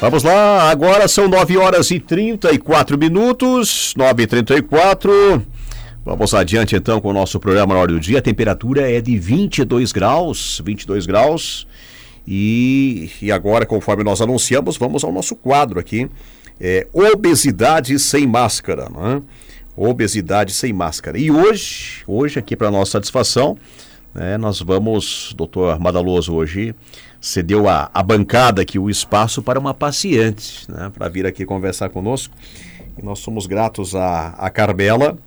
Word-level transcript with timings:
Vamos 0.00 0.22
lá, 0.22 0.70
agora 0.70 1.08
são 1.08 1.26
9 1.26 1.56
horas 1.56 1.90
e 1.90 1.98
34 1.98 2.98
minutos, 2.98 3.94
9 3.96 4.22
e 4.22 4.26
34 4.26 5.42
Vamos 6.04 6.34
adiante 6.34 6.76
então 6.76 7.00
com 7.00 7.08
o 7.08 7.12
nosso 7.12 7.40
programa 7.40 7.74
na 7.74 7.80
hora 7.80 7.92
do 7.92 7.98
dia. 7.98 8.20
A 8.20 8.22
temperatura 8.22 8.88
é 8.88 9.00
de 9.00 9.18
22 9.18 9.90
graus, 9.90 10.62
22 10.64 11.04
graus. 11.04 11.66
E, 12.28 13.10
e 13.20 13.32
agora, 13.32 13.66
conforme 13.66 14.04
nós 14.04 14.20
anunciamos, 14.20 14.76
vamos 14.76 15.02
ao 15.02 15.10
nosso 15.10 15.34
quadro 15.34 15.80
aqui. 15.80 16.08
É, 16.60 16.86
obesidade 16.92 17.98
sem 17.98 18.24
máscara, 18.24 18.88
né? 18.88 19.20
Obesidade 19.76 20.52
sem 20.52 20.72
máscara. 20.72 21.18
E 21.18 21.28
hoje, 21.28 22.04
hoje 22.06 22.38
aqui 22.38 22.54
para 22.54 22.70
nossa 22.70 22.92
satisfação, 22.92 23.58
né, 24.14 24.38
nós 24.38 24.60
vamos, 24.60 25.34
doutor 25.36 25.80
Madaloso, 25.80 26.34
hoje 26.34 26.72
cedeu 27.20 27.68
a, 27.68 27.90
a 27.92 28.02
bancada 28.02 28.62
aqui, 28.62 28.78
o 28.78 28.88
espaço 28.90 29.42
para 29.42 29.58
uma 29.58 29.74
paciente, 29.74 30.70
né, 30.70 30.90
para 30.92 31.08
vir 31.08 31.26
aqui 31.26 31.44
conversar 31.44 31.88
conosco. 31.88 32.34
E 32.98 33.04
nós 33.04 33.18
somos 33.18 33.46
gratos 33.46 33.94
a, 33.94 34.28
a 34.30 34.50
Carmela, 34.50 35.18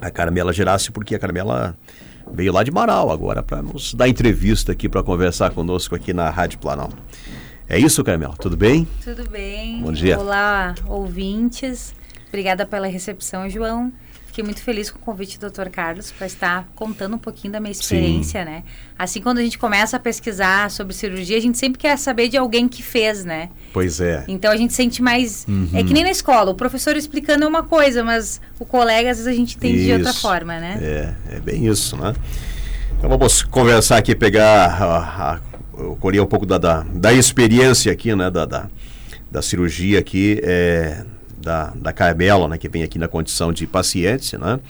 a 0.00 0.10
Carmela 0.10 0.52
Gerassi, 0.52 0.90
porque 0.90 1.14
a 1.14 1.18
Carmela 1.18 1.76
veio 2.32 2.52
lá 2.52 2.62
de 2.62 2.70
Marau 2.70 3.10
agora 3.10 3.42
para 3.42 3.62
nos 3.62 3.94
dar 3.94 4.08
entrevista 4.08 4.72
aqui, 4.72 4.88
para 4.88 5.02
conversar 5.02 5.50
conosco 5.50 5.94
aqui 5.94 6.12
na 6.12 6.30
Rádio 6.30 6.58
Planalto. 6.58 6.96
É 7.68 7.78
isso, 7.78 8.02
Carmela? 8.02 8.34
Tudo 8.36 8.56
bem? 8.56 8.86
Tudo 9.02 9.28
bem. 9.30 9.80
Bom 9.80 9.92
dia. 9.92 10.18
Olá, 10.18 10.74
ouvintes. 10.86 11.94
Obrigada 12.28 12.66
pela 12.66 12.88
recepção, 12.88 13.48
João. 13.48 13.92
Fiquei 14.30 14.44
muito 14.44 14.62
feliz 14.62 14.92
com 14.92 14.98
o 15.00 15.02
convite 15.02 15.40
do 15.40 15.50
Dr. 15.50 15.70
Carlos 15.70 16.12
para 16.12 16.24
estar 16.24 16.68
contando 16.76 17.16
um 17.16 17.18
pouquinho 17.18 17.52
da 17.52 17.58
minha 17.58 17.72
experiência, 17.72 18.44
Sim. 18.44 18.48
né? 18.48 18.62
Assim, 18.96 19.20
quando 19.20 19.38
a 19.38 19.42
gente 19.42 19.58
começa 19.58 19.96
a 19.96 20.00
pesquisar 20.00 20.70
sobre 20.70 20.94
cirurgia, 20.94 21.36
a 21.36 21.40
gente 21.40 21.58
sempre 21.58 21.80
quer 21.80 21.98
saber 21.98 22.28
de 22.28 22.36
alguém 22.36 22.68
que 22.68 22.80
fez, 22.80 23.24
né? 23.24 23.48
Pois 23.72 24.00
é. 24.00 24.24
Então 24.28 24.52
a 24.52 24.56
gente 24.56 24.72
sente 24.72 25.02
mais. 25.02 25.44
Uhum. 25.48 25.70
É 25.74 25.82
que 25.82 25.92
nem 25.92 26.04
na 26.04 26.12
escola, 26.12 26.52
o 26.52 26.54
professor 26.54 26.96
explicando 26.96 27.42
é 27.42 27.48
uma 27.48 27.64
coisa, 27.64 28.04
mas 28.04 28.40
o 28.56 28.64
colega 28.64 29.10
às 29.10 29.16
vezes 29.16 29.26
a 29.26 29.34
gente 29.34 29.56
entende 29.56 29.78
isso. 29.78 29.86
de 29.86 29.92
outra 29.94 30.14
forma, 30.14 30.60
né? 30.60 30.78
É, 30.80 31.36
é 31.36 31.40
bem 31.40 31.66
isso, 31.66 31.96
né? 31.96 32.14
Então 32.96 33.10
vamos 33.10 33.42
conversar 33.42 33.96
aqui, 33.96 34.14
pegar. 34.14 34.80
A, 34.80 35.32
a, 35.32 35.40
eu 35.76 36.22
um 36.22 36.26
pouco 36.26 36.46
da, 36.46 36.56
da, 36.56 36.84
da, 36.84 37.12
experiência 37.12 37.90
aqui, 37.90 38.14
né? 38.14 38.30
Da, 38.30 38.46
da, 38.46 38.68
da 39.28 39.42
cirurgia 39.42 39.98
aqui. 39.98 40.40
É, 40.44 41.04
da, 41.40 41.72
da 41.74 41.92
Carmela, 41.92 42.48
né, 42.48 42.58
que 42.58 42.68
vem 42.68 42.82
aqui 42.82 42.98
na 42.98 43.08
condição 43.08 43.52
de 43.52 43.66
paciente, 43.66 44.36
né? 44.36 44.60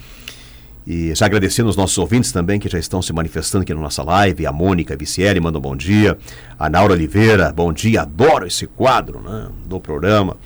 E 0.87 1.15
já 1.15 1.27
agradecendo 1.27 1.69
os 1.69 1.77
nossos 1.77 1.97
ouvintes 1.99 2.33
também 2.33 2.59
que 2.59 2.69
já 2.69 2.79
estão 2.79 3.03
se 3.03 3.13
manifestando 3.13 3.63
aqui 3.63 3.75
na 3.75 3.81
nossa 3.81 4.03
live. 4.03 4.47
A 4.47 4.53
Mônica 4.53 4.97
Vicieri 4.97 5.39
manda 5.39 5.59
um 5.59 5.61
bom 5.61 5.77
dia. 5.77 6.17
A 6.59 6.71
Naura 6.71 6.95
Oliveira, 6.95 7.53
bom 7.53 7.73
dia. 7.73 8.03
Adoro 8.03 8.47
esse 8.47 8.67
quadro 8.67 9.21
né, 9.21 9.49
do 9.67 9.79
programa. 9.79 10.37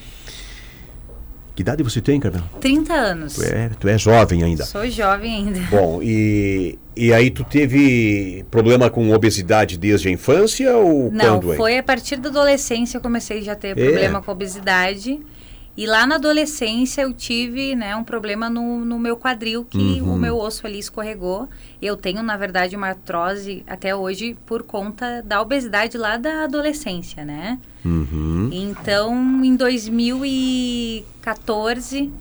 Que 1.55 1.63
idade 1.63 1.85
você 1.85 2.01
tem, 2.01 2.19
Carmela? 2.19 2.51
30 2.61 2.93
anos. 2.93 3.35
Tu 3.35 3.43
é, 3.45 3.71
tu 3.79 3.89
é 3.89 3.97
jovem 3.97 4.43
ainda. 4.43 4.65
Sou 4.65 4.91
jovem 4.91 5.37
ainda. 5.37 5.61
Bom, 5.71 6.01
e, 6.03 6.77
e 6.97 7.13
aí 7.13 7.31
tu 7.31 7.45
teve 7.45 8.45
problema 8.51 8.91
com 8.91 9.13
obesidade 9.13 9.79
desde 9.79 10.09
a 10.09 10.11
infância 10.11 10.77
ou 10.77 11.13
Não, 11.13 11.41
quando? 11.41 11.57
foi 11.57 11.79
a 11.79 11.83
partir 11.83 12.17
da 12.17 12.29
adolescência 12.29 12.99
eu 12.99 13.01
comecei 13.01 13.41
já 13.41 13.53
a 13.53 13.57
ter 13.57 13.69
é. 13.69 13.75
problema 13.75 14.21
com 14.21 14.33
obesidade. 14.33 15.21
E 15.77 15.87
lá 15.87 16.07
na 16.07 16.15
adolescência 16.15 17.03
eu 17.03 17.13
tive 17.13 17.75
né, 17.75 17.97
um 17.97 18.05
problema 18.05 18.49
no, 18.49 18.85
no 18.85 18.97
meu 18.97 19.17
quadril, 19.17 19.65
que 19.65 20.01
uhum. 20.01 20.15
o 20.15 20.19
meu 20.19 20.39
osso 20.39 20.65
ali 20.67 20.79
escorregou. 20.79 21.49
Eu 21.83 21.97
tenho, 21.97 22.23
na 22.23 22.37
verdade, 22.37 22.77
uma 22.77 22.87
artrose 22.89 23.65
até 23.67 23.93
hoje 23.95 24.37
por 24.47 24.63
conta 24.63 25.23
da 25.23 25.43
obesidade 25.43 25.99
lá 25.99 26.17
da 26.17 26.45
adolescência, 26.45 27.25
né? 27.25 27.59
Uhum. 27.85 28.51
Então, 28.53 29.45
em 29.45 29.57
2014, 29.57 32.13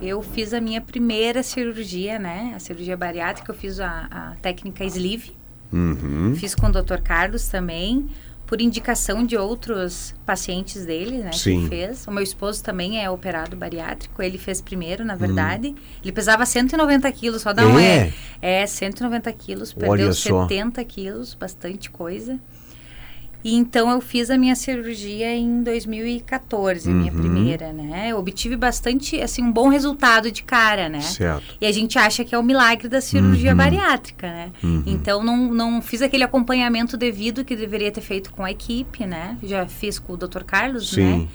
eu 0.00 0.22
fiz 0.22 0.54
a 0.54 0.60
minha 0.60 0.80
primeira 0.80 1.42
cirurgia, 1.42 2.20
né? 2.20 2.52
A 2.54 2.60
cirurgia 2.60 2.96
bariátrica, 2.96 3.50
eu 3.50 3.56
fiz 3.56 3.80
a, 3.80 4.06
a 4.08 4.36
técnica 4.40 4.84
sleeve. 4.84 5.32
Uhum. 5.72 6.36
Fiz 6.36 6.54
com 6.54 6.68
o 6.68 6.72
Dr. 6.72 7.00
Carlos 7.02 7.48
também 7.48 8.08
por 8.54 8.60
indicação 8.60 9.26
de 9.26 9.36
outros 9.36 10.14
pacientes 10.24 10.86
dele, 10.86 11.18
né? 11.18 11.32
Sim. 11.32 11.64
Que 11.64 11.70
fez. 11.70 12.06
O 12.06 12.12
meu 12.12 12.22
esposo 12.22 12.62
também 12.62 13.02
é 13.02 13.10
operado 13.10 13.56
bariátrico. 13.56 14.22
Ele 14.22 14.38
fez 14.38 14.60
primeiro, 14.60 15.04
na 15.04 15.16
verdade. 15.16 15.70
Hum. 15.70 15.74
Ele 16.00 16.12
pesava 16.12 16.46
190 16.46 17.10
quilos, 17.10 17.42
só 17.42 17.52
dá 17.52 17.66
um 17.66 17.76
é. 17.76 18.12
É, 18.40 18.64
190 18.64 19.32
quilos, 19.32 19.72
perdeu 19.72 19.90
Olha 19.90 20.12
70 20.12 20.80
só. 20.80 20.86
quilos, 20.86 21.34
bastante 21.34 21.90
coisa. 21.90 22.38
E 23.44 23.54
então 23.54 23.90
eu 23.90 24.00
fiz 24.00 24.30
a 24.30 24.38
minha 24.38 24.56
cirurgia 24.56 25.34
em 25.34 25.62
2014, 25.62 26.88
uhum. 26.88 26.96
minha 26.96 27.12
primeira, 27.12 27.74
né? 27.74 28.08
Eu 28.08 28.18
obtive 28.18 28.56
bastante, 28.56 29.20
assim, 29.20 29.42
um 29.42 29.52
bom 29.52 29.68
resultado 29.68 30.30
de 30.30 30.42
cara, 30.42 30.88
né? 30.88 31.02
Certo. 31.02 31.54
E 31.60 31.66
a 31.66 31.70
gente 31.70 31.98
acha 31.98 32.24
que 32.24 32.34
é 32.34 32.38
o 32.38 32.42
milagre 32.42 32.88
da 32.88 33.02
cirurgia 33.02 33.50
uhum. 33.50 33.56
bariátrica, 33.58 34.26
né? 34.26 34.50
Uhum. 34.62 34.82
Então 34.86 35.22
não, 35.22 35.52
não 35.52 35.82
fiz 35.82 36.00
aquele 36.00 36.24
acompanhamento 36.24 36.96
devido 36.96 37.44
que 37.44 37.54
deveria 37.54 37.92
ter 37.92 38.00
feito 38.00 38.32
com 38.32 38.42
a 38.42 38.50
equipe, 38.50 39.04
né? 39.04 39.36
Já 39.42 39.66
fiz 39.66 39.98
com 39.98 40.14
o 40.14 40.16
Dr. 40.16 40.44
Carlos, 40.44 40.90
Sim. 40.90 41.02
né? 41.02 41.28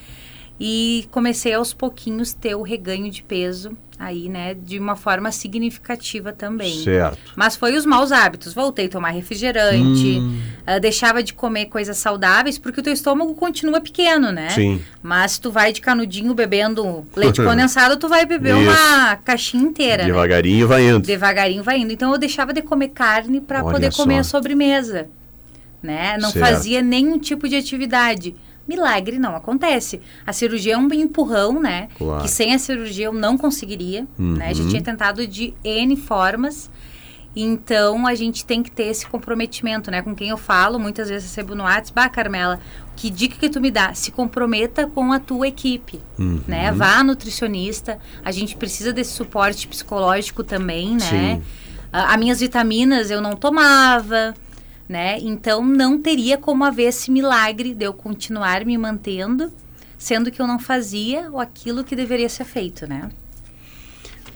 E 0.60 1.08
comecei 1.12 1.54
aos 1.54 1.74
pouquinhos 1.74 2.34
ter 2.34 2.56
o 2.56 2.62
reganho 2.62 3.10
de 3.10 3.24
peso 3.24 3.78
aí, 4.00 4.30
né, 4.30 4.54
de 4.54 4.80
uma 4.80 4.96
forma 4.96 5.30
significativa 5.30 6.32
também. 6.32 6.84
Certo. 6.84 7.18
Mas 7.36 7.58
foi 7.58 7.76
os 7.76 7.86
maus 7.86 8.14
hábitos. 8.14 8.54
Voltei 8.54 8.86
a 8.86 8.90
tomar 8.90 9.10
refrigerante, 9.10 10.20
hum. 10.20 10.40
uh, 10.66 10.80
deixava 10.80 11.22
de 11.22 11.34
comer 11.34 11.66
coisas 11.66 11.98
saudáveis, 11.98 12.58
porque 12.58 12.80
o 12.80 12.84
teu 12.84 12.94
estômago 12.94 13.36
continua 13.36 13.82
pequeno, 13.82 14.32
né? 14.32 14.50
Sim. 14.52 14.82
Mas 15.04 15.38
tu 15.38 15.52
vai 15.52 15.74
de 15.74 15.82
canudinho 15.82 16.34
bebendo 16.34 17.06
leite 17.14 17.44
condensado, 17.44 17.98
tu 17.98 18.08
vai 18.08 18.26
beber 18.26 18.56
Isso. 18.56 18.70
uma 18.70 19.18
caixinha 19.18 19.64
inteira, 19.64 20.04
né? 20.04 20.10
Devagarinho 20.10 20.62
né? 20.62 20.66
vai 20.66 20.88
indo. 20.88 21.00
Devagarinho 21.00 21.64
vai 21.64 21.80
indo. 21.80 21.92
Então 21.92 22.14
eu 22.14 22.18
deixava 22.18 22.54
de 22.54 22.62
comer 22.62 22.90
carne 22.90 23.42
para 23.42 23.62
poder 23.62 23.94
comer 23.94 24.16
só. 24.16 24.20
a 24.22 24.24
sobremesa, 24.24 25.10
né? 25.84 26.18
Não 26.18 26.32
certo. 26.32 26.46
fazia 26.46 26.82
nenhum 26.82 27.20
tipo 27.20 27.50
de 27.50 27.58
atividade 27.58 28.34
milagre 28.70 29.18
não 29.18 29.36
acontece. 29.36 30.00
A 30.26 30.32
cirurgia 30.32 30.76
é 30.76 30.78
um 30.78 30.88
empurrão, 30.94 31.60
né? 31.60 31.90
Claro. 31.98 32.22
Que 32.22 32.30
sem 32.30 32.54
a 32.54 32.60
cirurgia 32.60 33.08
eu 33.08 33.14
não 33.14 33.38
conseguiria, 33.38 34.08
uhum. 34.18 34.36
né? 34.36 34.50
A 34.50 34.54
gente 34.54 34.70
tinha 34.70 34.82
tentado 34.82 35.26
de 35.26 35.56
N 35.64 35.96
formas. 35.98 36.70
Então, 37.36 38.08
a 38.08 38.16
gente 38.16 38.44
tem 38.44 38.62
que 38.64 38.72
ter 38.72 38.86
esse 38.86 39.06
comprometimento, 39.06 39.90
né? 39.90 40.02
Com 40.02 40.16
quem 40.16 40.30
eu 40.30 40.38
falo, 40.38 40.80
muitas 40.80 41.10
vezes 41.10 41.30
recebo 41.30 41.56
no 41.56 41.64
WhatsApp, 41.64 41.94
bah, 41.94 42.10
Carmela, 42.10 42.60
que 42.96 43.10
dica 43.10 43.38
que 43.38 43.50
tu 43.50 43.62
me 43.62 43.72
dá? 43.72 43.94
Se 43.94 44.12
comprometa 44.12 44.88
com 44.88 45.12
a 45.12 45.20
tua 45.20 45.48
equipe, 45.48 46.00
uhum. 46.18 46.42
né? 46.48 46.72
Vá 46.72 47.04
nutricionista, 47.04 48.00
a 48.24 48.32
gente 48.32 48.56
precisa 48.56 48.92
desse 48.92 49.12
suporte 49.12 49.68
psicológico 49.68 50.44
também, 50.44 50.96
né? 50.96 51.00
Sim. 51.00 51.42
as 51.92 52.18
minhas 52.20 52.40
vitaminas 52.40 53.10
eu 53.10 53.22
não 53.22 53.34
tomava, 53.34 54.34
né? 54.90 55.20
Então 55.22 55.64
não 55.64 56.02
teria 56.02 56.36
como 56.36 56.66
haver 56.66 56.86
esse 56.86 57.12
milagre 57.12 57.76
de 57.76 57.86
eu 57.86 57.94
continuar 57.94 58.66
me 58.66 58.76
mantendo, 58.76 59.54
sendo 60.00 60.32
que 60.32 60.42
eu 60.42 60.48
não 60.48 60.58
fazia 60.58 61.30
aquilo 61.38 61.84
que 61.84 61.96
deveria 61.96 62.28
ser 62.28 62.46
feito, 62.46 62.88
né? 62.88 63.10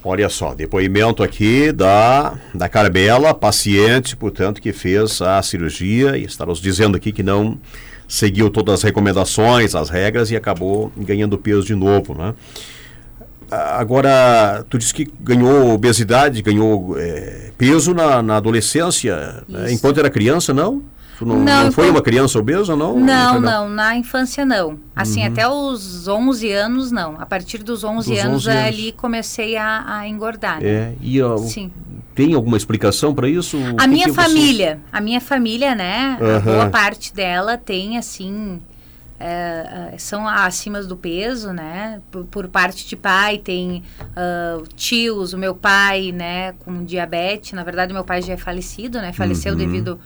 Olha 0.06 0.28
só, 0.28 0.54
depoimento 0.54 1.22
aqui 1.22 1.72
da, 1.72 2.38
da 2.54 2.68
Carmela, 2.68 3.32
paciente, 3.34 4.14
portanto, 4.14 4.60
que 4.60 4.70
fez 4.70 5.20
a 5.22 5.42
cirurgia 5.42 6.16
e 6.16 6.24
está 6.24 6.44
nos 6.44 6.60
dizendo 6.60 6.96
aqui 6.96 7.10
que 7.10 7.22
não 7.22 7.58
seguiu 8.06 8.50
todas 8.50 8.74
as 8.74 8.82
recomendações, 8.82 9.74
as 9.74 9.88
regras 9.88 10.30
e 10.30 10.36
acabou 10.36 10.92
ganhando 10.96 11.38
peso 11.38 11.64
de 11.64 11.74
novo, 11.74 12.14
né? 12.14 12.34
Agora, 13.50 14.64
tu 14.68 14.78
disse 14.78 14.94
que 14.94 15.08
ganhou 15.20 15.72
obesidade, 15.72 16.42
ganhou 16.42 16.96
é, 16.98 17.50
peso 17.56 17.94
na, 17.94 18.22
na 18.22 18.36
adolescência, 18.36 19.44
né? 19.48 19.72
enquanto 19.72 19.98
era 19.98 20.10
criança, 20.10 20.52
não? 20.52 20.82
Tu 21.18 21.24
não, 21.24 21.36
não, 21.36 21.64
não 21.64 21.72
foi 21.72 21.88
uma 21.88 22.02
criança 22.02 22.38
obesa, 22.38 22.74
não? 22.74 22.98
Não, 22.98 23.34
não, 23.34 23.40
não, 23.40 23.68
na 23.68 23.96
infância 23.96 24.44
não. 24.44 24.78
Assim, 24.96 25.20
uhum. 25.20 25.28
até 25.28 25.48
os 25.48 26.08
11 26.08 26.52
anos, 26.52 26.90
não. 26.90 27.20
A 27.20 27.26
partir 27.26 27.58
dos 27.62 27.84
11 27.84 28.10
dos 28.10 28.18
anos, 28.18 28.46
11 28.46 28.50
anos. 28.50 28.64
ali 28.64 28.92
comecei 28.92 29.56
a, 29.56 29.84
a 29.86 30.08
engordar. 30.08 30.60
Né? 30.60 30.68
É, 30.68 30.92
e 31.00 31.22
ó, 31.22 31.36
Sim. 31.38 31.70
tem 32.16 32.34
alguma 32.34 32.56
explicação 32.56 33.14
para 33.14 33.28
isso? 33.28 33.56
A 33.78 33.86
minha 33.86 34.12
família, 34.12 34.80
a 34.92 35.00
minha 35.00 35.20
família, 35.20 35.74
né, 35.74 36.18
uhum. 36.20 36.40
boa 36.40 36.68
parte 36.68 37.14
dela 37.14 37.56
tem, 37.56 37.96
assim, 37.96 38.60
é, 39.26 39.90
é, 39.94 39.98
são 39.98 40.28
acima 40.28 40.82
do 40.82 40.98
peso, 40.98 41.50
né? 41.50 42.02
Por, 42.10 42.26
por 42.26 42.46
parte 42.46 42.86
de 42.86 42.94
pai, 42.94 43.38
tem 43.38 43.82
uh, 44.00 44.62
tios, 44.76 45.32
o 45.32 45.38
meu 45.38 45.54
pai, 45.54 46.12
né, 46.12 46.52
com 46.52 46.84
diabetes. 46.84 47.52
Na 47.52 47.64
verdade, 47.64 47.94
meu 47.94 48.04
pai 48.04 48.20
já 48.20 48.34
é 48.34 48.36
falecido, 48.36 49.00
né? 49.00 49.14
Faleceu 49.14 49.52
uhum. 49.52 49.58
devido 49.58 49.98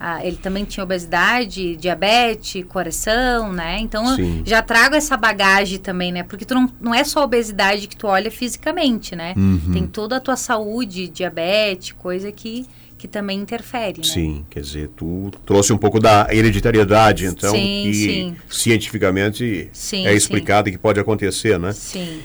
a, 0.00 0.26
ele 0.26 0.36
também 0.38 0.64
tinha 0.64 0.82
obesidade, 0.82 1.76
diabetes, 1.76 2.64
coração, 2.64 3.52
né? 3.52 3.78
Então, 3.78 4.04
já 4.44 4.60
trago 4.60 4.96
essa 4.96 5.16
bagagem 5.16 5.78
também, 5.78 6.10
né? 6.10 6.24
Porque 6.24 6.44
tu 6.44 6.54
não, 6.54 6.68
não 6.80 6.92
é 6.92 7.04
só 7.04 7.22
obesidade 7.22 7.86
que 7.86 7.96
tu 7.96 8.08
olha 8.08 8.28
fisicamente, 8.28 9.14
né? 9.14 9.34
Uhum. 9.36 9.70
Tem 9.72 9.86
toda 9.86 10.16
a 10.16 10.20
tua 10.20 10.34
saúde, 10.34 11.06
diabetes, 11.06 11.92
coisa 11.92 12.32
que 12.32 12.66
que 13.04 13.08
também 13.08 13.38
interfere, 13.38 13.98
né? 13.98 14.04
Sim, 14.04 14.46
quer 14.48 14.60
dizer, 14.60 14.88
tu 14.96 15.30
trouxe 15.44 15.74
um 15.74 15.76
pouco 15.76 16.00
da 16.00 16.26
hereditariedade, 16.30 17.26
então, 17.26 17.54
sim, 17.54 17.82
que 17.82 17.94
sim. 17.94 18.36
cientificamente 18.48 19.68
sim, 19.74 20.06
é 20.06 20.14
explicado 20.14 20.70
e 20.70 20.72
que 20.72 20.78
pode 20.78 20.98
acontecer, 20.98 21.58
né? 21.58 21.74
Sim. 21.74 22.20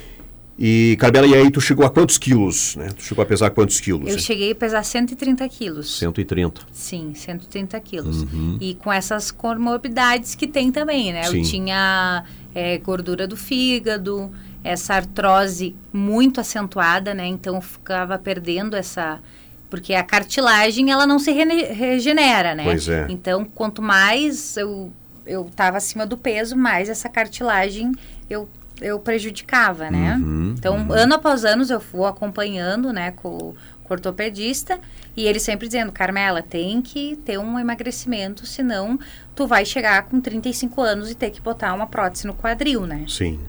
E, 0.58 0.96
Carmela, 0.98 1.28
e 1.28 1.36
aí 1.36 1.52
tu 1.52 1.60
chegou 1.60 1.86
a 1.86 1.90
quantos 1.90 2.18
quilos, 2.18 2.78
né? 2.78 2.88
Tu 2.96 3.04
chegou 3.04 3.22
a 3.22 3.26
pesar 3.26 3.50
quantos 3.50 3.82
quilos? 3.82 4.08
Eu 4.08 4.14
hein? 4.14 4.22
cheguei 4.22 4.52
a 4.54 4.56
pesar 4.56 4.82
130 4.82 5.50
quilos. 5.50 5.98
130. 5.98 6.62
Sim, 6.72 7.14
130 7.14 7.78
quilos. 7.82 8.22
Uhum. 8.24 8.58
E 8.62 8.76
com 8.76 8.92
essas 8.92 9.32
comorbidades 9.32 10.34
que 10.34 10.48
tem 10.48 10.72
também, 10.72 11.12
né? 11.12 11.24
Sim. 11.24 11.40
Eu 11.40 11.44
tinha 11.44 12.24
é, 12.56 12.78
gordura 12.78 13.28
do 13.28 13.36
fígado, 13.36 14.32
essa 14.64 14.94
artrose 14.94 15.76
muito 15.92 16.40
acentuada, 16.40 17.14
né? 17.14 17.28
Então 17.28 17.56
eu 17.56 17.62
ficava 17.62 18.18
perdendo 18.18 18.78
essa 18.78 19.20
porque 19.70 19.94
a 19.94 20.04
cartilagem 20.04 20.92
ela 20.92 21.06
não 21.06 21.20
se 21.20 21.32
re 21.32 21.44
regenera, 21.66 22.56
né? 22.56 22.64
Pois 22.64 22.88
é. 22.90 23.06
Então 23.10 23.46
quanto 23.46 23.82
mais 23.82 24.58
eu 24.58 24.92
eu 25.26 25.46
estava 25.46 25.78
acima 25.78 26.08
do 26.08 26.18
peso, 26.18 26.56
mais 26.56 26.90
essa 26.90 27.08
cartilagem 27.08 27.92
eu 28.30 28.50
eu 28.82 29.00
prejudicava, 29.00 29.92
né? 29.92 30.16
Uhum, 30.16 30.56
então 30.58 30.78
uhum. 30.78 30.94
ano 30.94 31.16
após 31.16 31.44
ano 31.44 31.66
eu 31.70 31.80
vou 31.80 32.06
acompanhando, 32.06 32.94
né, 32.94 33.12
com, 33.12 33.38
com 33.38 33.90
o 33.90 33.92
ortopedista 33.92 34.80
e 35.18 35.28
ele 35.28 35.40
sempre 35.40 35.68
dizendo, 35.68 35.92
Carmela, 35.92 36.42
tem 36.42 36.82
que 36.82 37.18
ter 37.26 37.38
um 37.38 37.60
emagrecimento, 37.60 38.46
senão 38.46 38.98
tu 39.36 39.46
vai 39.46 39.66
chegar 39.66 40.04
com 40.04 40.22
35 40.22 40.82
anos 40.82 41.12
e 41.12 41.16
ter 41.16 41.30
que 41.30 41.42
botar 41.42 41.74
uma 41.74 41.88
prótese 41.88 42.26
no 42.26 42.34
quadril, 42.34 42.86
né? 42.86 43.04
Sim. 43.08 43.40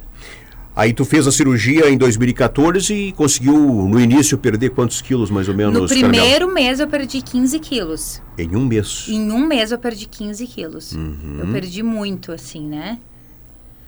Aí 0.81 0.95
tu 0.95 1.05
fez 1.05 1.27
a 1.27 1.31
cirurgia 1.31 1.91
em 1.91 1.99
2014 1.99 2.95
e 2.95 3.13
conseguiu 3.13 3.55
no 3.55 4.01
início 4.01 4.39
perder 4.39 4.71
quantos 4.71 5.03
quilos 5.03 5.29
mais 5.29 5.47
ou 5.47 5.55
menos? 5.55 5.79
No 5.79 5.87
primeiro 5.87 6.47
Carmela? 6.47 6.55
mês 6.55 6.81
eu 6.81 6.89
perdi 6.89 7.21
15 7.21 7.59
quilos. 7.59 8.23
Em 8.39 8.57
um 8.57 8.65
mês? 8.65 9.05
Em 9.07 9.31
um 9.31 9.47
mês 9.47 9.73
eu 9.73 9.79
perdi 9.79 10.07
15 10.07 10.47
quilos. 10.47 10.93
Uhum. 10.93 11.37
Eu 11.41 11.49
perdi 11.49 11.83
muito, 11.83 12.33
assim, 12.33 12.67
né? 12.67 12.99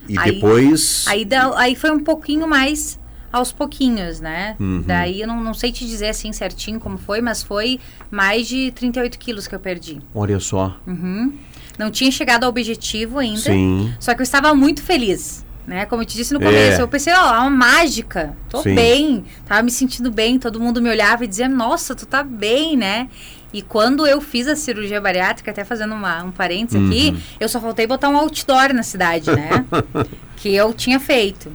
E 0.06 0.19
aí, 0.19 0.33
depois. 0.33 1.06
Aí, 1.09 1.25
da, 1.25 1.59
aí 1.59 1.75
foi 1.75 1.91
um 1.91 2.00
pouquinho 2.00 2.47
mais 2.47 3.00
aos 3.33 3.53
pouquinhos, 3.53 4.21
né? 4.21 4.55
Uhum. 4.61 4.85
Daí 4.87 5.23
eu 5.23 5.27
não, 5.27 5.43
não 5.43 5.55
sei 5.55 5.73
te 5.73 5.87
dizer 5.87 6.09
assim 6.09 6.31
certinho 6.31 6.79
como 6.79 6.99
foi, 6.99 7.23
mas 7.23 7.43
foi 7.43 7.81
mais 8.11 8.47
de 8.47 8.71
38 8.73 9.19
quilos 9.19 9.49
que 9.49 9.55
eu 9.55 9.61
perdi. 9.61 9.99
Olha 10.15 10.38
só. 10.38 10.79
Uhum. 10.87 11.33
Não 11.79 11.91
tinha 11.91 12.11
chegado 12.11 12.45
ao 12.45 12.50
objetivo 12.50 13.19
ainda. 13.19 13.41
Sim. 13.41 13.95
Só 13.99 14.12
que 14.12 14.21
eu 14.21 14.25
estava 14.25 14.53
muito 14.53 14.83
feliz. 14.83 15.43
Né? 15.67 15.87
Como 15.87 16.03
eu 16.03 16.06
te 16.06 16.17
disse 16.17 16.35
no 16.35 16.41
começo, 16.41 16.81
É. 16.81 16.82
eu 16.82 16.88
pensei, 16.88 17.12
ó, 17.12 17.35
é 17.35 17.38
uma 17.38 17.50
mágica, 17.50 18.37
tô 18.50 18.62
Sim. 18.62 18.75
bem, 18.75 19.25
tava 19.47 19.62
me 19.62 19.70
sentindo 19.70 20.11
bem, 20.11 20.37
todo 20.38 20.59
mundo 20.59 20.82
me 20.82 20.91
olhava 20.91 21.25
e 21.25 21.29
dizia, 21.29 21.49
nossa, 21.49 21.94
tu 21.94 22.05
tá 22.05 22.23
bem, 22.25 22.76
né? 22.76 23.09
E 23.53 23.62
quando 23.62 24.05
eu 24.06 24.20
fiz 24.20 24.49
a 24.49 24.56
cirurgia 24.56 25.00
bariátrica, 25.00 25.50
até 25.53 25.62
fazendo 25.62 25.94
uma, 25.94 26.25
um 26.25 26.32
parênteses 26.32 26.81
Uhum. 26.81 26.88
aqui, 26.88 27.23
eu 27.38 27.49
só 27.49 27.61
faltei 27.61 27.87
botar 27.87 28.09
um 28.09 28.17
outdoor 28.17 28.73
na 28.75 28.82
cidade, 28.82 29.31
né? 29.31 29.64
que 30.37 30.53
eu 30.53 30.73
tinha 30.75 30.99
feito. 30.99 31.53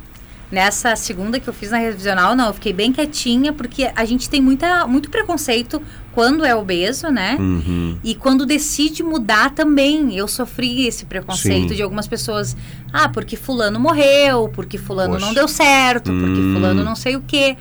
Nessa 0.49 0.95
segunda 0.95 1.41
que 1.41 1.47
eu 1.49 1.53
fiz 1.53 1.71
na 1.71 1.77
revisional, 1.77 2.33
não, 2.33 2.47
eu 2.47 2.53
fiquei 2.53 2.71
bem 2.71 2.93
quietinha, 2.93 3.51
porque 3.51 3.91
a 3.93 4.05
gente 4.05 4.29
tem 4.29 4.39
muita, 4.39 4.87
muito 4.87 5.09
preconceito 5.09 5.81
quando 6.17 6.43
é 6.43 6.55
obeso, 6.55 7.09
né? 7.09 7.37
Uhum. 7.39 7.99
E 8.03 8.15
quando 8.15 8.43
decide 8.43 9.03
mudar 9.03 9.51
também, 9.51 10.17
eu 10.17 10.27
sofri 10.27 10.87
esse 10.87 11.05
preconceito 11.05 11.69
Sim. 11.69 11.75
de 11.75 11.83
algumas 11.83 12.07
pessoas. 12.07 12.57
Ah, 12.91 13.07
porque 13.07 13.35
fulano 13.35 13.79
morreu, 13.79 14.49
porque 14.49 14.79
fulano 14.79 15.13
Poxa. 15.13 15.25
não 15.27 15.33
deu 15.35 15.47
certo, 15.47 16.05
porque 16.11 16.39
Hum. 16.39 16.53
fulano 16.55 16.83
não 16.83 16.95
sei 16.95 17.15
o 17.15 17.21
quê. 17.21 17.55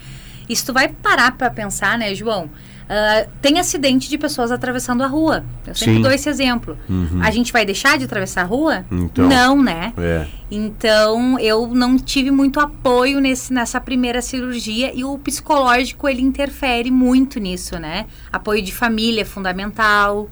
Isso 0.48 0.64
tu 0.64 0.72
vai 0.72 0.88
parar 0.88 1.36
pra 1.36 1.50
pensar, 1.50 1.98
né, 1.98 2.14
João? 2.14 2.48
Ah, 2.88 3.26
tem 3.42 3.58
acidente 3.58 4.08
de 4.08 4.16
pessoas 4.16 4.52
atravessando 4.52 5.02
a 5.02 5.06
rua. 5.06 5.44
Eu 5.66 5.74
sempre 5.74 5.96
Sim. 5.96 6.02
dou 6.02 6.12
esse 6.12 6.28
exemplo. 6.28 6.78
Uhum. 6.88 7.20
A 7.20 7.30
gente 7.30 7.52
vai 7.52 7.64
deixar 7.64 7.98
de 7.98 8.04
atravessar 8.04 8.42
a 8.42 8.44
rua? 8.44 8.84
Então. 8.90 9.28
Não, 9.28 9.60
né? 9.60 9.92
É. 9.98 10.26
Então, 10.50 11.38
eu 11.40 11.66
não 11.68 11.98
tive 11.98 12.30
muito 12.30 12.60
apoio 12.60 13.20
nesse, 13.20 13.52
nessa 13.52 13.80
primeira 13.80 14.22
cirurgia 14.22 14.92
e 14.94 15.04
o 15.04 15.18
psicológico, 15.18 16.08
ele 16.08 16.22
interfere 16.22 16.90
muito 16.90 17.40
nisso, 17.40 17.78
né? 17.78 18.06
Apoio 18.32 18.62
de 18.62 18.72
família 18.72 19.22
é 19.22 19.24
fundamental. 19.24 20.30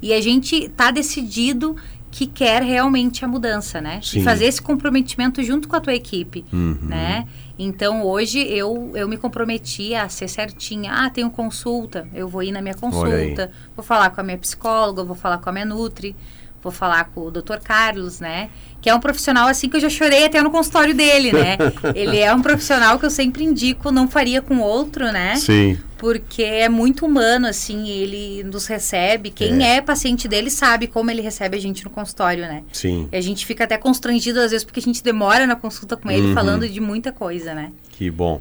E 0.00 0.12
a 0.12 0.20
gente 0.20 0.68
tá 0.70 0.90
decidido 0.90 1.76
que 2.12 2.26
quer 2.26 2.62
realmente 2.62 3.24
a 3.24 3.28
mudança, 3.28 3.80
né? 3.80 3.98
Sim. 4.02 4.20
E 4.20 4.22
fazer 4.22 4.44
esse 4.44 4.60
comprometimento 4.60 5.42
junto 5.42 5.66
com 5.66 5.74
a 5.74 5.80
tua 5.80 5.94
equipe, 5.94 6.44
Uhum. 6.52 6.76
né? 6.82 7.26
Então, 7.58 8.04
hoje 8.04 8.38
eu, 8.38 8.92
eu 8.94 9.08
me 9.08 9.16
comprometi 9.16 9.94
a 9.94 10.08
ser 10.10 10.28
certinha. 10.28 10.92
Ah, 10.92 11.08
tenho 11.10 11.30
consulta, 11.30 12.06
eu 12.14 12.28
vou 12.28 12.42
ir 12.42 12.52
na 12.52 12.60
minha 12.60 12.74
consulta, 12.74 13.50
vou 13.74 13.82
falar 13.84 14.10
com 14.10 14.20
a 14.20 14.24
minha 14.24 14.36
psicóloga, 14.38 15.02
vou 15.02 15.16
falar 15.16 15.38
com 15.38 15.48
a 15.48 15.52
minha 15.52 15.64
Nutri, 15.64 16.14
vou 16.62 16.72
falar 16.72 17.04
com 17.14 17.22
o 17.22 17.30
Dr. 17.30 17.58
Carlos, 17.62 18.20
né? 18.20 18.50
Que 18.80 18.88
é 18.88 18.94
um 18.94 19.00
profissional 19.00 19.48
assim 19.48 19.68
que 19.68 19.76
eu 19.76 19.80
já 19.80 19.90
chorei 19.90 20.24
até 20.24 20.42
no 20.42 20.50
consultório 20.50 20.94
dele, 20.94 21.32
né? 21.32 21.56
Ele 21.94 22.18
é 22.18 22.32
um 22.34 22.42
profissional 22.42 22.98
que 22.98 23.06
eu 23.06 23.10
sempre 23.10 23.44
indico, 23.44 23.90
não 23.90 24.08
faria 24.08 24.40
com 24.42 24.58
outro, 24.58 25.10
né? 25.12 25.36
Sim. 25.36 25.78
Porque 25.98 26.42
é 26.42 26.68
muito 26.68 27.06
humano, 27.06 27.46
assim, 27.46 27.88
ele 27.88 28.42
nos 28.42 28.66
recebe. 28.66 29.30
Quem 29.30 29.64
é. 29.64 29.80
paciente 29.80 30.26
dele 30.26 30.50
sabe 30.50 30.88
como 30.88 31.12
ele 31.12 31.22
recebe 31.22 31.56
a 31.56 31.60
gente 31.60 31.84
no 31.84 31.90
consultório, 31.90 32.42
né? 32.42 32.64
Sim. 32.72 33.08
E 33.12 33.16
a 33.16 33.20
gente 33.20 33.46
fica 33.46 33.62
até 33.62 33.78
constrangido 33.78 34.40
às 34.40 34.50
vezes 34.50 34.64
porque 34.64 34.80
a 34.80 34.82
gente 34.82 35.00
demora 35.00 35.46
na 35.46 35.54
consulta 35.54 35.96
com 35.96 36.10
ele 36.10 36.26
Uhum. 36.28 36.34
falando 36.34 36.68
de 36.68 36.80
muita 36.80 37.12
coisa, 37.12 37.54
né? 37.54 37.70
Que 37.92 38.10
bom. 38.10 38.40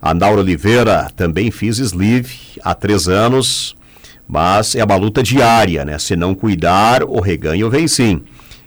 A 0.01 0.11
Naura 0.11 0.41
Oliveira 0.41 1.07
também 1.15 1.51
fiz 1.51 1.77
sleeve 1.77 2.35
há 2.63 2.73
três 2.73 3.07
anos, 3.07 3.75
mas 4.27 4.73
é 4.73 4.83
uma 4.83 4.95
luta 4.95 5.21
diária, 5.21 5.85
né? 5.85 5.99
Se 5.99 6.15
não 6.15 6.33
cuidar, 6.33 7.03
o 7.03 7.19
reganho 7.19 7.69
vem 7.69 7.87
sim. 7.87 8.23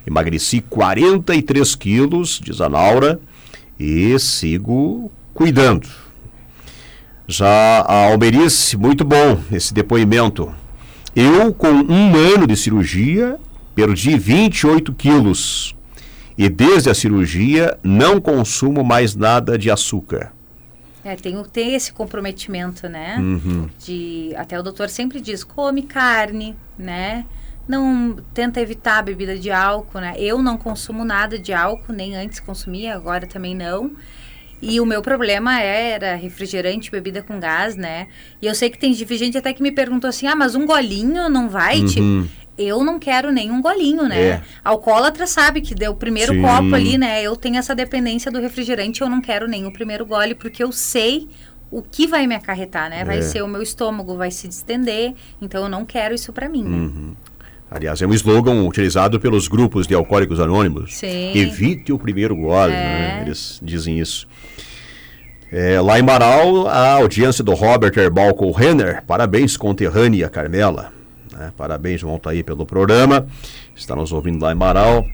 Emagreci 0.07 0.61
43 0.61 1.75
quilos, 1.75 2.41
diz 2.41 2.61
a 2.61 2.69
Naura, 2.69 3.19
e 3.77 4.17
sigo 4.21 5.11
cuidando. 5.35 5.89
Já 7.27 7.81
a 7.81 8.13
Almerice, 8.13 8.77
muito 8.77 9.05
bom 9.05 9.41
esse 9.51 9.75
depoimento. 9.75 10.62
Eu, 11.15 11.53
com 11.53 11.69
um 11.69 12.17
ano 12.17 12.47
de 12.47 12.57
cirurgia, 12.57 13.39
perdi 13.75 14.19
28 14.19 14.93
quilos. 14.95 15.75
E 16.37 16.49
desde 16.49 16.89
a 16.89 16.95
cirurgia 16.95 17.79
não 17.83 18.21
consumo 18.21 18.83
mais 18.83 19.15
nada 19.15 19.59
de 19.59 19.71
açúcar. 19.71 20.33
É, 21.05 21.17
tem, 21.17 21.43
tem 21.45 21.75
esse 21.75 21.93
comprometimento, 21.93 22.89
né? 22.89 23.17
Uhum. 23.19 23.69
De, 23.79 24.33
até 24.37 24.59
o 24.59 24.63
doutor 24.63 24.89
sempre 24.89 25.21
diz, 25.21 25.43
come 25.45 25.83
carne, 25.83 26.57
né? 26.79 27.27
Não 27.69 28.17
tenta 28.33 28.61
evitar 28.61 28.99
a 28.99 29.03
bebida 29.03 29.37
de 29.37 29.51
álcool, 29.51 30.01
né? 30.01 30.15
Eu 30.17 30.43
não 30.43 30.57
consumo 30.57 31.05
nada 31.05 31.39
de 31.39 31.53
álcool, 31.53 31.93
nem 31.93 32.17
antes 32.17 32.41
consumia, 32.41 32.95
agora 32.95 33.27
também 33.27 33.55
não. 33.55 33.93
E 34.63 34.81
o 34.81 34.87
meu 34.87 35.03
problema 35.03 35.61
era 35.61 36.15
refrigerante, 36.15 36.91
bebida 36.91 37.21
com 37.21 37.41
gás, 37.41 37.75
né? 37.77 38.07
E 38.41 38.47
eu 38.47 38.55
sei 38.55 38.71
que 38.71 38.79
tem 38.79 38.95
gente 38.95 39.37
até 39.37 39.53
que 39.53 39.61
me 39.63 39.73
perguntou 39.73 40.09
assim: 40.09 40.29
ah, 40.29 40.37
mas 40.37 40.55
um 40.55 40.65
golinho 40.65 41.29
não 41.29 41.49
vai? 41.49 41.83
te-" 41.85 42.01
Uhum. 42.01 42.29
Eu 42.57 42.85
não 42.85 42.99
quero 42.99 43.33
nenhum 43.33 43.61
golinho, 43.61 44.05
né? 44.05 44.21
É. 44.23 44.43
Alcoólatra 44.63 45.27
sabe 45.27 45.63
que 45.63 45.75
deu 45.75 45.93
o 45.93 45.97
primeiro 45.97 46.35
Sim. 46.35 46.43
copo 46.43 46.75
ali, 46.75 46.97
né? 46.97 47.23
Eu 47.23 47.35
tenho 47.35 47.57
essa 47.57 47.75
dependência 47.75 48.31
do 48.31 48.39
refrigerante, 48.39 49.01
eu 49.01 49.09
não 49.09 49.21
quero 49.21 49.49
nem 49.49 49.67
o 49.67 49.73
primeiro 49.73 50.05
gole, 50.07 50.35
porque 50.35 50.63
eu 50.63 50.71
sei 50.71 51.29
o 51.71 51.81
que 51.81 52.07
vai 52.07 52.27
me 52.27 52.35
acarretar, 52.35 52.91
né? 52.91 53.03
Vai 53.05 53.19
É. 53.19 53.23
ser 53.23 53.43
o 53.43 53.49
meu 53.49 53.63
estômago, 53.63 54.17
vai 54.19 54.31
se 54.31 54.47
distender. 54.47 55.15
Então 55.41 55.63
eu 55.65 55.69
não 55.71 55.87
quero 55.87 56.15
isso 56.15 56.31
pra 56.33 56.47
mim, 56.49 56.63
né? 56.63 56.77
Uhum. 56.77 57.17
Aliás, 57.75 58.03
é 58.03 58.07
um 58.07 58.13
slogan 58.13 58.65
utilizado 58.67 59.19
pelos 59.19 59.49
grupos 59.49 59.87
de 59.87 59.95
alcoólicos 59.95 60.39
anônimos. 60.41 60.95
Sim. 60.97 61.33
Evite 61.37 61.93
o 61.93 61.99
primeiro 61.99 62.37
gole, 62.37 62.73
É. 62.73 62.77
né? 62.77 63.23
Eles 63.25 63.59
dizem 63.63 63.99
isso. 63.99 64.27
É, 65.51 65.81
lá 65.81 65.99
em 65.99 66.03
Marau, 66.03 66.67
a 66.67 66.93
audiência 66.95 67.43
do 67.43 67.53
Robert 67.55 67.93
Erbalco 67.97 68.51
Renner. 68.51 69.03
Parabéns, 69.07 69.57
conterrânea 69.57 70.29
Carmela. 70.29 70.93
né? 71.33 71.51
Parabéns, 71.57 72.01
João, 72.01 72.19
tá 72.19 72.31
aí 72.31 72.43
pelo 72.43 72.65
programa. 72.67 73.27
Está 73.75 73.97
nos 73.97 74.13
ouvindo 74.13 74.43
lá 74.43 74.53
em 74.53 74.55
Marau. 74.57 75.07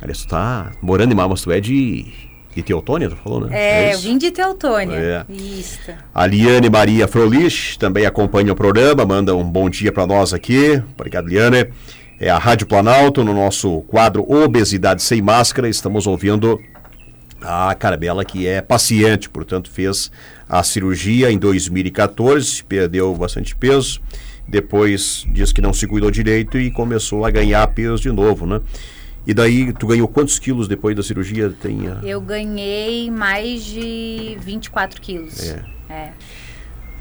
Aliás, 0.00 0.18
tu 0.22 0.28
tá 0.28 0.72
morando 0.82 1.12
em 1.12 1.14
Marau, 1.14 1.30
mas 1.30 1.40
tu 1.42 1.50
é 1.50 1.60
de, 1.60 2.06
de 2.54 2.62
Teotônia, 2.62 3.08
tu 3.08 3.16
falou, 3.16 3.40
né? 3.40 3.48
É, 3.50 3.88
eu 3.88 3.90
isso? 3.92 4.02
vim 4.02 4.16
de 4.16 4.30
Teutônia. 4.30 4.96
É. 4.96 5.24
Isso. 5.32 5.90
A 6.14 6.26
Liane 6.26 6.70
Maria 6.70 7.08
Frolich 7.08 7.78
também 7.78 8.06
acompanha 8.06 8.52
o 8.52 8.56
programa, 8.56 9.04
manda 9.04 9.34
um 9.34 9.44
bom 9.44 9.68
dia 9.68 9.90
para 9.90 10.06
nós 10.06 10.32
aqui. 10.32 10.82
Obrigado, 10.94 11.28
Liane. 11.28 11.66
É 12.20 12.30
a 12.30 12.38
Rádio 12.38 12.66
Planalto, 12.66 13.24
no 13.24 13.34
nosso 13.34 13.80
quadro 13.82 14.24
Obesidade 14.30 15.02
Sem 15.02 15.20
Máscara, 15.20 15.68
estamos 15.68 16.06
ouvindo 16.06 16.60
a 17.42 17.74
Carmela, 17.74 18.24
que 18.24 18.46
é 18.46 18.62
paciente, 18.62 19.28
portanto, 19.28 19.70
fez 19.70 20.10
a 20.48 20.62
cirurgia 20.62 21.30
em 21.30 21.38
2014, 21.38 22.62
perdeu 22.64 23.14
bastante 23.14 23.54
peso, 23.54 24.00
depois 24.46 25.26
diz 25.32 25.52
que 25.52 25.60
não 25.60 25.72
se 25.72 25.86
cuidou 25.86 26.10
direito 26.10 26.58
e 26.58 26.70
começou 26.70 27.24
a 27.24 27.30
ganhar 27.30 27.66
peso 27.68 28.02
de 28.02 28.12
novo, 28.12 28.46
né? 28.46 28.60
E 29.26 29.32
daí, 29.32 29.72
tu 29.72 29.86
ganhou 29.86 30.06
quantos 30.06 30.38
quilos 30.38 30.68
depois 30.68 30.94
da 30.94 31.02
cirurgia? 31.02 31.50
Tem 31.50 31.88
a... 31.88 32.00
Eu 32.02 32.20
ganhei 32.20 33.10
mais 33.10 33.64
de 33.64 34.36
24 34.40 35.00
quilos. 35.00 35.40
É. 35.40 35.64
é. 35.88 36.12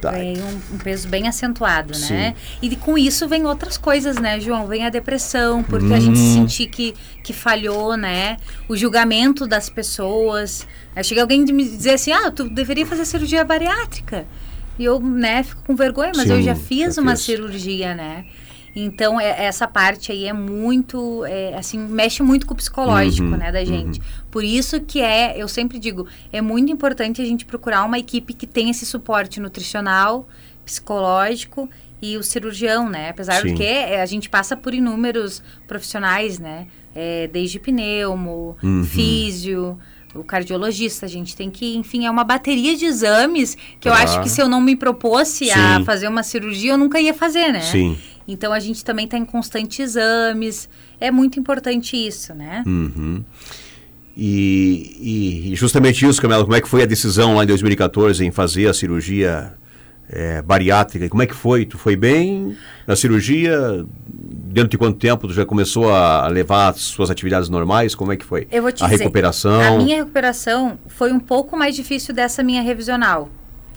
Tá. 0.03 0.11
Ganhei 0.11 0.37
um, 0.37 0.75
um, 0.75 0.77
peso 0.77 1.07
bem 1.07 1.29
acentuado, 1.29 1.95
Sim. 1.95 2.13
né? 2.13 2.35
E 2.61 2.75
com 2.75 2.97
isso 2.97 3.25
vem 3.25 3.45
outras 3.45 3.77
coisas, 3.77 4.17
né, 4.17 4.37
João? 4.37 4.67
Vem 4.67 4.85
a 4.85 4.89
depressão, 4.89 5.63
porque 5.63 5.85
hum. 5.85 5.93
a 5.93 5.99
gente 5.99 6.19
hum. 6.19 6.33
sentir 6.33 6.67
que, 6.67 6.93
que 7.23 7.31
falhou, 7.31 7.95
né? 7.95 8.35
O 8.67 8.75
julgamento 8.75 9.47
das 9.47 9.69
pessoas. 9.69 10.67
Aí 10.93 11.03
chega 11.05 11.21
alguém 11.21 11.45
de 11.45 11.53
me 11.53 11.63
dizer 11.63 11.91
assim, 11.91 12.11
ah, 12.11 12.29
tu 12.29 12.49
deveria 12.49 12.85
fazer 12.85 13.05
cirurgia 13.05 13.45
bariátrica. 13.45 14.25
E 14.77 14.83
eu, 14.83 14.99
né, 14.99 15.43
fico 15.43 15.63
com 15.63 15.75
vergonha, 15.75 16.11
mas 16.15 16.27
Sim, 16.27 16.33
eu 16.33 16.41
já 16.41 16.55
fiz 16.55 16.95
já 16.95 17.01
uma 17.01 17.15
fiz. 17.15 17.21
cirurgia, 17.21 17.95
né? 17.95 18.25
Então, 18.75 19.19
é, 19.19 19.45
essa 19.45 19.67
parte 19.67 20.11
aí 20.11 20.25
é 20.25 20.33
muito, 20.33 21.23
é, 21.25 21.55
assim, 21.55 21.77
mexe 21.77 22.23
muito 22.23 22.47
com 22.47 22.53
o 22.53 22.57
psicológico, 22.57 23.27
uhum, 23.27 23.37
né, 23.37 23.51
da 23.51 23.63
gente. 23.63 23.99
Uhum. 23.99 24.05
Por 24.31 24.43
isso 24.43 24.81
que 24.81 24.99
é, 24.99 25.35
eu 25.37 25.47
sempre 25.47 25.77
digo, 25.77 26.07
é 26.31 26.41
muito 26.41 26.71
importante 26.71 27.21
a 27.21 27.25
gente 27.25 27.45
procurar 27.45 27.83
uma 27.83 27.99
equipe 27.99 28.33
que 28.33 28.47
tenha 28.47 28.71
esse 28.71 28.85
suporte 28.85 29.39
nutricional, 29.39 30.27
psicológico 30.65 31.69
e 32.01 32.17
o 32.17 32.23
cirurgião, 32.23 32.89
né? 32.89 33.09
Apesar 33.09 33.41
Sim. 33.41 33.49
do 33.49 33.57
que 33.57 33.63
é, 33.63 34.01
a 34.01 34.05
gente 34.05 34.29
passa 34.29 34.57
por 34.57 34.73
inúmeros 34.73 35.43
profissionais, 35.67 36.39
né? 36.39 36.67
É, 36.95 37.27
desde 37.27 37.59
pneumo, 37.59 38.57
uhum. 38.61 38.83
físio, 38.83 39.77
o 40.13 40.23
cardiologista. 40.23 41.05
A 41.05 41.09
gente 41.09 41.35
tem 41.35 41.49
que, 41.49 41.75
enfim, 41.75 42.05
é 42.05 42.11
uma 42.11 42.23
bateria 42.23 42.75
de 42.75 42.85
exames 42.85 43.57
que 43.79 43.87
eu 43.87 43.93
acho 43.93 44.21
que 44.21 44.29
se 44.29 44.41
eu 44.41 44.49
não 44.49 44.61
me 44.61 44.75
propôsse 44.75 45.45
Sim. 45.45 45.51
a 45.51 45.83
fazer 45.83 46.07
uma 46.07 46.23
cirurgia, 46.23 46.73
eu 46.73 46.77
nunca 46.77 46.99
ia 46.99 47.13
fazer, 47.13 47.51
né? 47.51 47.61
Sim. 47.61 47.97
Então 48.27 48.53
a 48.53 48.59
gente 48.59 48.83
também 48.83 49.05
está 49.05 49.17
em 49.17 49.25
constantes 49.25 49.79
exames. 49.79 50.69
É 50.99 51.11
muito 51.11 51.39
importante 51.39 51.95
isso, 51.95 52.33
né? 52.33 52.63
Uhum. 52.65 53.23
E, 54.15 55.49
e, 55.51 55.55
justamente 55.55 56.05
isso, 56.05 56.21
Camila, 56.21 56.43
como 56.43 56.55
é 56.55 56.61
que 56.61 56.69
foi 56.69 56.83
a 56.83 56.85
decisão 56.85 57.35
lá 57.35 57.43
em 57.43 57.47
2014 57.47 58.23
em 58.23 58.31
fazer 58.31 58.67
a 58.67 58.73
cirurgia 58.73 59.53
é, 60.07 60.41
bariátrica? 60.41 61.09
Como 61.09 61.23
é 61.23 61.25
que 61.25 61.33
foi? 61.33 61.65
Tu 61.65 61.77
foi 61.77 61.95
bem 61.95 62.55
na 62.85 62.95
cirurgia? 62.95 63.85
Dentro 64.07 64.69
de 64.69 64.77
quanto 64.77 64.99
tempo 64.99 65.27
tu 65.27 65.33
já 65.33 65.45
começou 65.45 65.91
a 65.91 66.27
levar 66.27 66.69
as 66.69 66.81
suas 66.81 67.09
atividades 67.09 67.49
normais? 67.49 67.95
Como 67.95 68.11
é 68.11 68.15
que 68.15 68.23
foi? 68.23 68.47
Eu 68.51 68.61
vou 68.61 68.71
te 68.71 68.83
a 68.83 68.87
dizer, 68.87 68.99
recuperação? 68.99 69.61
A 69.61 69.77
minha 69.77 69.97
recuperação 69.97 70.77
foi 70.87 71.11
um 71.11 71.19
pouco 71.19 71.57
mais 71.57 71.75
difícil 71.75 72.13
dessa 72.13 72.43
minha 72.43 72.61
revisional 72.61 73.29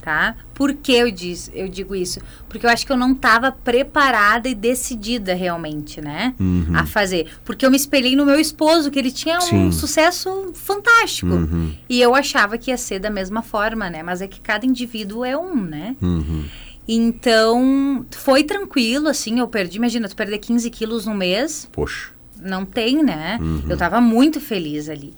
tá? 0.07 0.37
Por 0.53 0.73
que 0.73 0.93
eu, 0.93 1.11
diz, 1.11 1.51
eu 1.53 1.67
digo 1.67 1.93
isso? 1.93 2.21
Porque 2.47 2.65
eu 2.65 2.69
acho 2.69 2.85
que 2.85 2.91
eu 2.93 2.95
não 2.95 3.11
estava 3.11 3.51
preparada 3.51 4.47
e 4.47 4.55
decidida 4.55 5.33
realmente, 5.33 5.99
né? 5.99 6.33
Uhum. 6.39 6.73
A 6.73 6.85
fazer. 6.85 7.27
Porque 7.43 7.65
eu 7.65 7.69
me 7.69 7.75
espelhei 7.75 8.15
no 8.15 8.25
meu 8.25 8.39
esposo, 8.39 8.89
que 8.89 8.97
ele 8.97 9.11
tinha 9.11 9.41
Sim. 9.41 9.67
um 9.67 9.71
sucesso 9.73 10.53
fantástico. 10.53 11.33
Uhum. 11.33 11.75
E 11.89 11.99
eu 11.99 12.15
achava 12.15 12.57
que 12.57 12.71
ia 12.71 12.77
ser 12.77 12.99
da 12.99 13.09
mesma 13.09 13.41
forma, 13.41 13.89
né? 13.89 14.01
Mas 14.01 14.21
é 14.21 14.27
que 14.27 14.39
cada 14.39 14.65
indivíduo 14.65 15.25
é 15.25 15.37
um, 15.37 15.55
né? 15.61 15.97
Uhum. 16.01 16.45
Então, 16.87 18.05
foi 18.11 18.45
tranquilo, 18.45 19.09
assim, 19.09 19.39
eu 19.39 19.47
perdi, 19.49 19.75
imagina, 19.75 20.07
tu 20.07 20.15
perder 20.15 20.37
15 20.37 20.69
quilos 20.69 21.05
no 21.05 21.13
mês. 21.13 21.67
Poxa. 21.69 22.11
Não 22.41 22.63
tem, 22.63 23.03
né? 23.03 23.37
Uhum. 23.41 23.63
Eu 23.67 23.73
estava 23.73 23.99
muito 23.99 24.39
feliz 24.39 24.87
ali. 24.87 25.13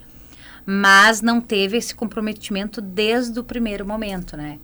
Mas 0.65 1.21
não 1.21 1.39
teve 1.39 1.77
esse 1.77 1.93
comprometimento 1.93 2.81
desde 2.81 3.39
o 3.39 3.43
primeiro 3.43 3.85
momento, 3.85 4.35
né? 4.35 4.57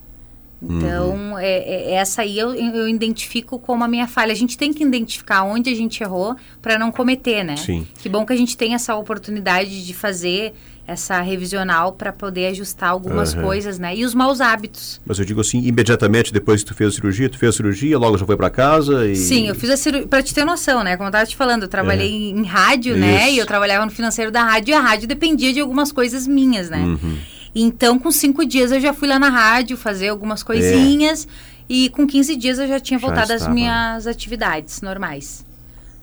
Então, 0.61 1.09
uhum. 1.09 1.37
é, 1.37 1.57
é, 1.57 1.91
essa 1.95 2.21
aí 2.21 2.39
eu, 2.39 2.53
eu 2.53 2.87
identifico 2.87 3.59
como 3.59 3.83
a 3.83 3.87
minha 3.87 4.07
falha. 4.07 4.31
A 4.31 4.35
gente 4.35 4.57
tem 4.57 4.73
que 4.73 4.83
identificar 4.83 5.43
onde 5.43 5.69
a 5.69 5.75
gente 5.75 6.01
errou 6.01 6.35
para 6.61 6.79
não 6.79 6.91
cometer, 6.91 7.43
né? 7.43 7.57
Sim. 7.57 7.85
Que 7.99 8.09
bom 8.09 8.25
que 8.25 8.33
a 8.33 8.37
gente 8.37 8.57
tem 8.57 8.73
essa 8.73 8.95
oportunidade 8.95 9.85
de 9.85 9.93
fazer 9.93 10.53
essa 10.87 11.19
revisional 11.19 11.93
para 11.93 12.13
poder 12.13 12.47
ajustar 12.47 12.89
algumas 12.89 13.33
uhum. 13.33 13.41
coisas, 13.41 13.79
né? 13.79 13.95
E 13.95 14.05
os 14.05 14.13
maus 14.13 14.39
hábitos. 14.39 15.01
Mas 15.05 15.17
eu 15.17 15.25
digo 15.25 15.41
assim, 15.41 15.59
imediatamente 15.59 16.31
depois 16.31 16.61
que 16.61 16.67
tu 16.67 16.75
fez 16.75 16.93
a 16.93 16.95
cirurgia, 16.95 17.27
tu 17.27 17.39
fez 17.39 17.55
a 17.55 17.57
cirurgia, 17.57 17.97
logo 17.97 18.17
já 18.17 18.25
foi 18.25 18.37
para 18.37 18.49
casa 18.51 19.07
e... 19.07 19.15
Sim, 19.15 19.47
eu 19.47 19.55
fiz 19.55 19.69
a 19.71 19.77
cirurgia, 19.77 20.07
para 20.07 20.21
te 20.21 20.33
ter 20.33 20.45
noção, 20.45 20.83
né? 20.83 20.95
Como 20.95 21.07
eu 21.07 21.11
tava 21.11 21.25
te 21.25 21.35
falando, 21.35 21.63
eu 21.63 21.67
trabalhei 21.67 22.11
em, 22.11 22.39
em 22.39 22.43
rádio, 22.43 22.95
né? 22.95 23.15
Isso. 23.15 23.25
né? 23.25 23.31
E 23.31 23.37
eu 23.39 23.45
trabalhava 23.47 23.83
no 23.85 23.91
financeiro 23.91 24.31
da 24.31 24.43
rádio 24.43 24.71
e 24.71 24.75
a 24.75 24.79
rádio 24.79 25.07
dependia 25.07 25.51
de 25.51 25.59
algumas 25.59 25.91
coisas 25.91 26.27
minhas, 26.27 26.69
né? 26.69 26.79
Uhum. 26.79 27.17
Então, 27.55 27.97
com 27.97 28.11
cinco 28.11 28.45
dias 28.45 28.71
eu 28.71 28.81
já 28.81 28.93
fui 28.93 29.07
lá 29.07 29.17
na 29.17 29.29
rádio 29.29 29.77
fazer 29.77 30.09
algumas 30.09 30.43
coisinhas. 30.43 31.25
É. 31.51 31.55
E 31.67 31.89
com 31.89 32.05
15 32.05 32.35
dias 32.35 32.59
eu 32.59 32.67
já 32.67 32.79
tinha 32.79 32.99
já 32.99 33.07
voltado 33.07 33.33
às 33.33 33.47
minhas 33.47 34.05
atividades 34.05 34.81
normais. 34.81 35.45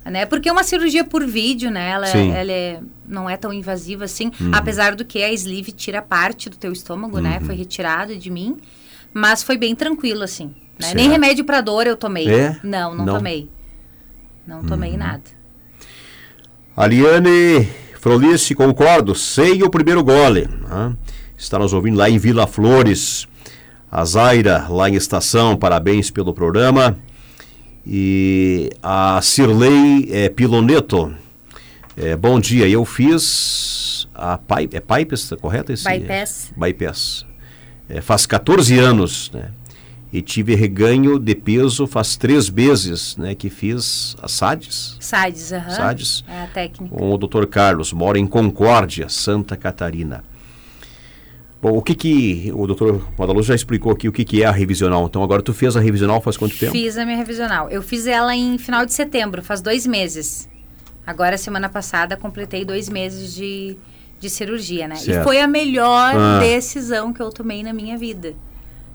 Né? 0.05 0.27
Porque 0.27 0.49
é 0.49 0.53
uma 0.53 0.65
cirurgia 0.65 1.05
por 1.05 1.25
vídeo, 1.25 1.71
né? 1.71 1.91
Ela, 1.91 2.09
ela 2.09 2.51
é, 2.51 2.81
não 3.07 3.31
é 3.31 3.37
tão 3.37 3.53
invasiva 3.53 4.05
assim. 4.05 4.33
Uhum. 4.41 4.51
Apesar 4.53 4.97
do 4.97 5.05
que 5.05 5.23
a 5.23 5.33
sleeve 5.33 5.71
tira 5.71 6.03
parte 6.03 6.51
do 6.51 6.57
teu 6.57 6.73
estômago, 6.73 7.21
né? 7.21 7.35
uhum. 7.35 7.41
né? 7.41 7.47
Foi 7.47 7.55
retirado 7.55 8.17
de 8.17 8.29
mim. 8.29 8.57
Mas 9.15 9.45
foi 9.45 9.57
bem 9.57 9.77
tranquilo, 9.77 10.25
assim. 10.25 10.53
Né? 10.81 10.95
Nem 10.95 11.09
remédio 11.09 11.45
para 11.45 11.61
dor 11.61 11.87
eu 11.87 11.97
tomei. 11.97 12.29
É? 12.29 12.59
Não, 12.65 12.95
não, 12.95 13.05
não, 13.05 13.15
tomei. 13.15 13.49
Não 14.45 14.65
tomei 14.65 14.93
uhum. 14.93 14.99
nada. 14.99 15.23
Aliane 16.77 17.69
Frolice, 18.01 18.57
concordo. 18.57 19.15
Sei 19.15 19.63
o 19.63 19.71
primeiro 19.71 20.03
gole. 20.03 20.49
Né? 20.49 20.97
Está 21.43 21.59
nos 21.59 21.73
ouvindo 21.73 21.99
lá 21.99 22.09
em 22.09 22.19
Vila 22.19 22.47
Flores. 22.47 23.27
A 23.91 24.05
Zaira, 24.05 24.69
lá 24.69 24.89
em 24.89 24.95
Estação, 24.95 25.57
parabéns 25.57 26.11
pelo 26.11 26.33
programa. 26.33 26.97
E 27.85 28.71
a 28.81 29.21
Cirlei 29.21 30.09
é, 30.11 30.29
Piloneto, 30.29 31.13
é, 31.97 32.17
bom 32.17 32.39
dia. 32.39 32.69
Eu 32.69 32.85
fiz 32.85 34.09
a 34.15 34.39
pipe, 34.39 34.77
é 34.77 34.81
Pipes, 34.81 35.29
tá 35.29 35.37
correto? 35.37 35.73
Esse, 35.73 35.85
bypass. 35.85 36.53
bypass. 36.57 37.27
É, 37.89 38.01
faz 38.01 38.25
14 38.25 38.79
anos, 38.79 39.31
né? 39.35 39.51
E 40.13 40.23
tive 40.23 40.55
reganho 40.55 41.19
de 41.19 41.35
peso 41.35 41.87
faz 41.87 42.17
três 42.17 42.49
meses, 42.51 43.17
né? 43.17 43.35
Que 43.35 43.51
fiz 43.51 44.15
a 44.23 44.29
SADS. 44.29 44.97
SADS, 45.01 45.53
aham. 45.53 45.71
SADS. 45.71 46.25
É 46.29 46.43
a 46.43 46.47
técnica. 46.47 46.95
Com 46.95 47.13
o 47.13 47.19
Dr. 47.19 47.47
Carlos, 47.47 47.93
mora 47.93 48.19
em 48.19 48.27
Concórdia, 48.27 49.09
Santa 49.09 49.57
Catarina. 49.57 50.23
Bom, 51.63 51.77
o 51.77 51.81
que 51.81 51.95
que 51.95 52.53
o 52.53 52.67
doutor 52.67 53.01
Madaluz 53.17 53.47
já 53.47 53.55
explicou 53.55 53.93
aqui 53.93 54.09
o 54.09 54.13
que 54.13 54.25
que 54.25 54.43
é 54.43 54.47
a 54.47 54.51
revisional. 54.51 55.07
Então 55.07 55.23
agora 55.23 55.41
tu 55.41 55.55
fez 55.55 55.77
a 55.77 55.81
revisional 55.81 56.21
faz 56.21 56.37
quanto 56.37 56.59
tempo? 56.59 56.73
Fiz 56.73 56.99
a 56.99 57.05
minha 57.05 57.17
revisional. 57.17 57.71
Eu 57.71 57.81
fiz 57.81 58.09
ela 58.09 58.35
em 58.35 58.59
final 58.59 58.85
de 58.85 58.93
setembro, 58.93 59.41
faz 59.45 59.61
dois 59.61 59.87
meses. 59.87 60.49
Agora 61.07 61.39
semana 61.39 61.69
passada 61.69 62.17
completei 62.17 62.65
dois 62.65 62.89
meses 62.89 63.33
de, 63.33 63.77
de 64.19 64.29
cirurgia, 64.29 64.89
né? 64.89 64.97
Certo. 64.97 65.21
E 65.21 65.23
foi 65.23 65.41
a 65.41 65.47
melhor 65.47 66.17
ah. 66.17 66.41
decisão 66.41 67.13
que 67.13 67.23
eu 67.23 67.31
tomei 67.31 67.63
na 67.63 67.73
minha 67.73 67.97
vida. 67.97 68.35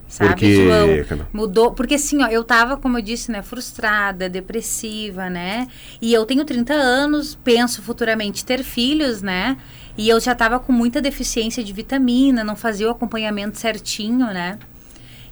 Sabe, 0.07 0.29
porque... 0.29 0.55
João? 0.55 1.25
Mudou. 1.33 1.71
Porque 1.73 1.95
assim, 1.95 2.23
ó, 2.23 2.27
eu 2.27 2.43
tava, 2.43 2.77
como 2.77 2.97
eu 2.97 3.01
disse, 3.01 3.31
né, 3.31 3.41
frustrada, 3.41 4.29
depressiva, 4.29 5.29
né? 5.29 5.67
E 6.01 6.13
eu 6.13 6.25
tenho 6.25 6.45
30 6.45 6.73
anos, 6.73 7.35
penso 7.43 7.81
futuramente 7.81 8.45
ter 8.45 8.63
filhos, 8.63 9.21
né? 9.21 9.57
E 9.97 10.07
eu 10.07 10.19
já 10.19 10.31
estava 10.31 10.59
com 10.59 10.71
muita 10.71 11.01
deficiência 11.01 11.63
de 11.63 11.73
vitamina, 11.73 12.43
não 12.43 12.55
fazia 12.55 12.87
o 12.87 12.91
acompanhamento 12.91 13.57
certinho, 13.57 14.27
né? 14.27 14.57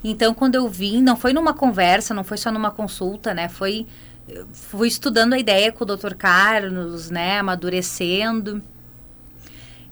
Então, 0.03 0.33
quando 0.33 0.55
eu 0.55 0.67
vim, 0.67 1.01
não 1.01 1.15
foi 1.15 1.33
numa 1.33 1.53
conversa, 1.53 2.13
não 2.13 2.23
foi 2.23 2.37
só 2.37 2.51
numa 2.51 2.69
consulta, 2.69 3.33
né? 3.33 3.47
Foi 3.47 3.87
fui 4.51 4.87
estudando 4.87 5.33
a 5.33 5.39
ideia 5.39 5.71
com 5.71 5.83
o 5.83 5.87
Dr. 5.87 6.15
Carlos, 6.15 7.09
né, 7.09 7.39
amadurecendo. 7.39 8.61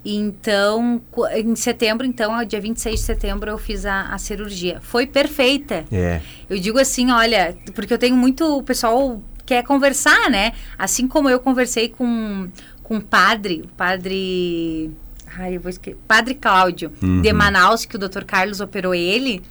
Então, 0.05 1.01
em 1.33 1.55
setembro, 1.55 2.05
então, 2.05 2.43
dia 2.43 2.60
26 2.60 3.00
de 3.00 3.05
setembro, 3.05 3.50
eu 3.50 3.57
fiz 3.57 3.86
a, 3.86 4.13
a 4.13 4.17
cirurgia. 4.17 4.79
Foi 4.81 5.07
perfeita. 5.07 5.86
É. 5.91 6.19
Eu 6.50 6.60
digo 6.60 6.77
assim, 6.77 7.10
olha, 7.10 7.55
porque 7.74 7.93
eu 7.93 7.98
tenho 7.98 8.15
muito. 8.15 8.57
O 8.57 8.63
pessoal 8.63 9.22
quer 9.45 9.63
conversar, 9.63 10.29
né? 10.29 10.51
Assim 10.77 11.07
como 11.07 11.29
eu 11.29 11.39
conversei 11.39 11.88
com 11.88 12.50
com 12.83 12.98
o 12.98 13.01
padre, 13.01 13.62
o 13.63 13.67
padre. 13.69 14.91
Ai, 15.36 15.55
eu 15.55 15.62
vou 15.62 15.69
esquecer. 15.69 15.98
Padre 16.07 16.36
Cláudio, 16.36 16.91
uhum. 17.01 17.22
de 17.22 17.33
Manaus, 17.33 17.86
que 17.86 17.95
o 17.95 18.00
Dr. 18.00 18.24
Carlos 18.24 18.60
operou 18.60 18.93
ele. 18.93 19.41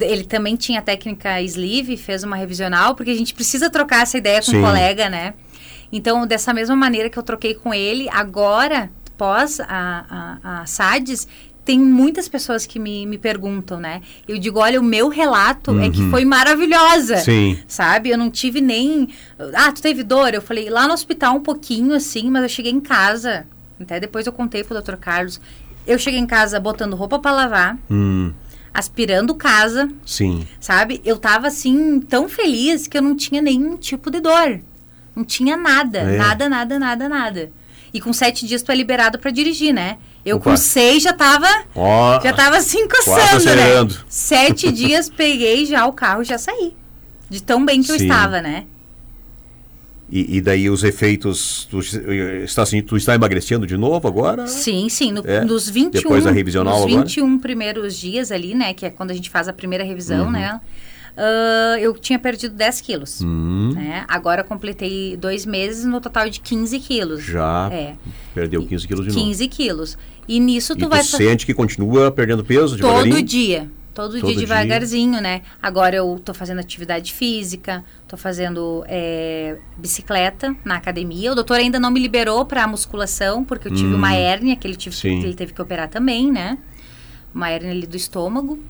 Ele 0.00 0.24
também 0.24 0.56
tinha 0.56 0.80
técnica 0.80 1.40
sleeve, 1.42 1.96
fez 1.96 2.22
uma 2.22 2.36
revisional, 2.36 2.94
porque 2.94 3.10
a 3.10 3.14
gente 3.14 3.34
precisa 3.34 3.68
trocar 3.68 4.02
essa 4.02 4.16
ideia 4.16 4.40
com 4.42 4.52
o 4.52 4.58
um 4.58 4.62
colega, 4.62 5.08
né? 5.10 5.34
Então, 5.90 6.26
dessa 6.26 6.52
mesma 6.52 6.76
maneira 6.76 7.08
que 7.08 7.18
eu 7.18 7.22
troquei 7.22 7.54
com 7.54 7.72
ele, 7.72 8.08
agora, 8.10 8.90
pós 9.18 9.60
a, 9.60 10.38
a, 10.42 10.60
a 10.62 10.66
SADS, 10.66 11.26
tem 11.68 11.78
muitas 11.78 12.26
pessoas 12.30 12.64
que 12.64 12.78
me, 12.78 13.04
me 13.04 13.18
perguntam, 13.18 13.78
né? 13.78 14.00
Eu 14.26 14.38
digo, 14.38 14.58
olha, 14.58 14.80
o 14.80 14.82
meu 14.82 15.10
relato 15.10 15.72
uhum. 15.72 15.82
é 15.82 15.90
que 15.90 16.00
uhum. 16.00 16.10
foi 16.10 16.24
maravilhosa. 16.24 17.18
Sim. 17.18 17.58
Sabe? 17.68 18.08
Eu 18.08 18.16
não 18.16 18.30
tive 18.30 18.62
nem. 18.62 19.10
Ah, 19.52 19.70
tu 19.70 19.82
teve 19.82 20.02
dor? 20.02 20.32
Eu 20.32 20.40
falei, 20.40 20.70
lá 20.70 20.88
no 20.88 20.94
hospital 20.94 21.36
um 21.36 21.42
pouquinho, 21.42 21.92
assim, 21.92 22.30
mas 22.30 22.42
eu 22.42 22.48
cheguei 22.48 22.72
em 22.72 22.80
casa. 22.80 23.46
Até 23.78 24.00
depois 24.00 24.26
eu 24.26 24.32
contei 24.32 24.64
pro 24.64 24.80
Dr. 24.80 24.96
Carlos. 24.96 25.38
Eu 25.86 25.98
cheguei 25.98 26.18
em 26.18 26.26
casa 26.26 26.58
botando 26.58 26.96
roupa 26.96 27.18
para 27.18 27.32
lavar. 27.32 27.78
Hum. 27.90 28.32
Aspirando 28.72 29.34
casa. 29.34 29.90
Sim. 30.06 30.46
Sabe? 30.58 31.02
Eu 31.04 31.18
tava 31.18 31.48
assim, 31.48 32.00
tão 32.00 32.30
feliz 32.30 32.86
que 32.86 32.96
eu 32.96 33.02
não 33.02 33.14
tinha 33.14 33.42
nenhum 33.42 33.76
tipo 33.76 34.10
de 34.10 34.20
dor. 34.20 34.60
Não 35.14 35.22
tinha 35.22 35.54
nada. 35.54 35.98
É. 35.98 36.16
Nada, 36.16 36.48
nada, 36.48 36.78
nada, 36.78 37.08
nada. 37.10 37.52
E 37.92 38.00
com 38.00 38.12
sete 38.12 38.46
dias 38.46 38.62
tu 38.62 38.70
é 38.70 38.74
liberado 38.74 39.18
para 39.18 39.30
dirigir, 39.30 39.72
né? 39.72 39.98
Eu 40.24 40.36
Opa. 40.36 40.50
com 40.50 40.56
seis 40.56 41.02
já 41.02 41.12
tava, 41.12 41.46
oh, 41.74 42.20
já 42.22 42.32
tava 42.32 42.60
se 42.60 42.78
encostando, 42.78 43.44
né? 43.44 43.96
Sete 44.08 44.70
dias 44.72 45.08
peguei 45.08 45.64
já 45.64 45.86
o 45.86 45.92
carro 45.92 46.22
já 46.22 46.38
saí. 46.38 46.74
De 47.30 47.42
tão 47.42 47.64
bem 47.64 47.80
que 47.80 47.86
Sim. 47.88 47.92
eu 47.94 48.00
estava, 48.02 48.40
né? 48.40 48.64
E, 50.10 50.38
e, 50.38 50.40
daí 50.40 50.70
os 50.70 50.84
efeitos. 50.84 51.68
Tu 51.70 51.80
está, 51.80 52.62
assim, 52.62 52.80
tu 52.80 52.96
está 52.96 53.14
emagrecendo 53.14 53.66
de 53.66 53.76
novo 53.76 54.08
agora? 54.08 54.46
Sim, 54.46 54.88
sim. 54.88 55.12
No, 55.12 55.22
é? 55.26 55.44
Nos 55.44 55.68
21. 55.68 55.90
Depois 55.90 56.24
da 56.24 56.30
revisional 56.30 56.80
nos 56.80 56.86
21 56.86 57.24
agora? 57.26 57.40
primeiros 57.40 57.94
dias 57.94 58.32
ali, 58.32 58.54
né? 58.54 58.72
Que 58.72 58.86
é 58.86 58.90
quando 58.90 59.10
a 59.10 59.14
gente 59.14 59.28
faz 59.28 59.48
a 59.48 59.52
primeira 59.52 59.84
revisão, 59.84 60.26
uhum. 60.26 60.32
né? 60.32 60.60
Uh, 61.16 61.78
eu 61.78 61.94
tinha 61.94 62.18
perdido 62.18 62.54
10 62.54 62.80
quilos. 62.80 63.20
Uhum. 63.20 63.72
Né? 63.74 64.04
Agora 64.08 64.44
completei 64.44 65.16
dois 65.16 65.44
meses 65.44 65.84
no 65.84 66.00
total 66.00 66.28
de 66.28 66.40
15 66.40 66.78
quilos. 66.80 67.24
Já 67.24 67.68
é. 67.72 67.94
perdeu 68.34 68.64
15 68.66 68.86
quilos 68.86 69.04
de 69.06 69.10
15 69.10 69.18
novo. 69.18 69.30
15 69.30 69.48
quilos. 69.48 69.98
E 70.28 70.38
nisso 70.38 70.76
tu 70.76 70.84
e 70.84 70.88
vai... 70.88 71.00
tu 71.00 71.06
sente 71.06 71.46
que 71.46 71.54
continua 71.54 72.10
perdendo 72.10 72.44
peso 72.44 72.78
Todo 72.78 73.22
dia. 73.22 73.70
Todo, 73.94 74.20
Todo 74.20 74.28
dia 74.28 74.36
devagarzinho, 74.36 75.14
dia. 75.14 75.20
né? 75.20 75.42
Agora 75.60 75.96
eu 75.96 76.20
tô 76.24 76.32
fazendo 76.32 76.60
atividade 76.60 77.12
física, 77.12 77.84
tô 78.06 78.16
fazendo 78.16 78.84
é, 78.86 79.58
bicicleta 79.76 80.54
na 80.64 80.76
academia. 80.76 81.32
O 81.32 81.34
doutor 81.34 81.54
ainda 81.54 81.80
não 81.80 81.90
me 81.90 81.98
liberou 81.98 82.46
para 82.46 82.64
musculação, 82.68 83.42
porque 83.42 83.66
eu 83.66 83.74
tive 83.74 83.92
hum. 83.92 83.96
uma 83.96 84.14
hérnia 84.14 84.54
que 84.54 84.68
ele, 84.68 84.76
tive, 84.76 84.94
que 84.94 85.08
ele 85.08 85.34
teve 85.34 85.52
que 85.52 85.60
operar 85.60 85.88
também, 85.88 86.30
né? 86.30 86.58
Uma 87.34 87.50
hérnia 87.50 87.72
ali 87.72 87.88
do 87.88 87.96
estômago. 87.96 88.62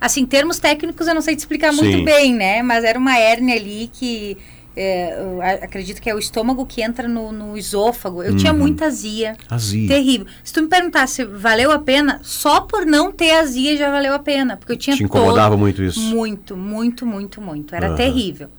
Assim, 0.00 0.26
termos 0.26 0.58
técnicos 0.58 1.06
eu 1.06 1.14
não 1.14 1.22
sei 1.22 1.34
te 1.34 1.40
explicar 1.40 1.72
Sim. 1.72 1.82
muito 1.82 2.04
bem, 2.04 2.34
né? 2.34 2.62
Mas 2.62 2.84
era 2.84 2.98
uma 2.98 3.18
hérnia 3.18 3.56
ali 3.56 3.90
que 3.92 4.36
é, 4.76 5.16
acredito 5.62 6.02
que 6.02 6.10
é 6.10 6.14
o 6.14 6.18
estômago 6.18 6.66
que 6.66 6.82
entra 6.82 7.08
no, 7.08 7.32
no 7.32 7.56
esôfago. 7.56 8.22
Eu 8.22 8.32
uhum. 8.32 8.36
tinha 8.36 8.52
muita 8.52 8.86
azia. 8.86 9.36
Azia. 9.48 9.88
Terrível. 9.88 10.26
Se 10.44 10.52
tu 10.52 10.60
me 10.60 10.68
perguntasse, 10.68 11.24
valeu 11.24 11.72
a 11.72 11.78
pena? 11.78 12.20
Só 12.22 12.60
por 12.60 12.84
não 12.84 13.10
ter 13.10 13.30
azia 13.30 13.76
já 13.76 13.90
valeu 13.90 14.12
a 14.12 14.18
pena. 14.18 14.56
Porque 14.56 14.72
eu 14.72 14.76
tinha 14.76 14.94
Te 14.94 15.04
incomodava 15.04 15.50
todo, 15.50 15.60
muito 15.60 15.82
isso? 15.82 15.98
Muito, 15.98 16.56
muito, 16.56 17.06
muito, 17.06 17.40
muito. 17.40 17.74
Era 17.74 17.90
uhum. 17.90 17.96
terrível. 17.96 18.50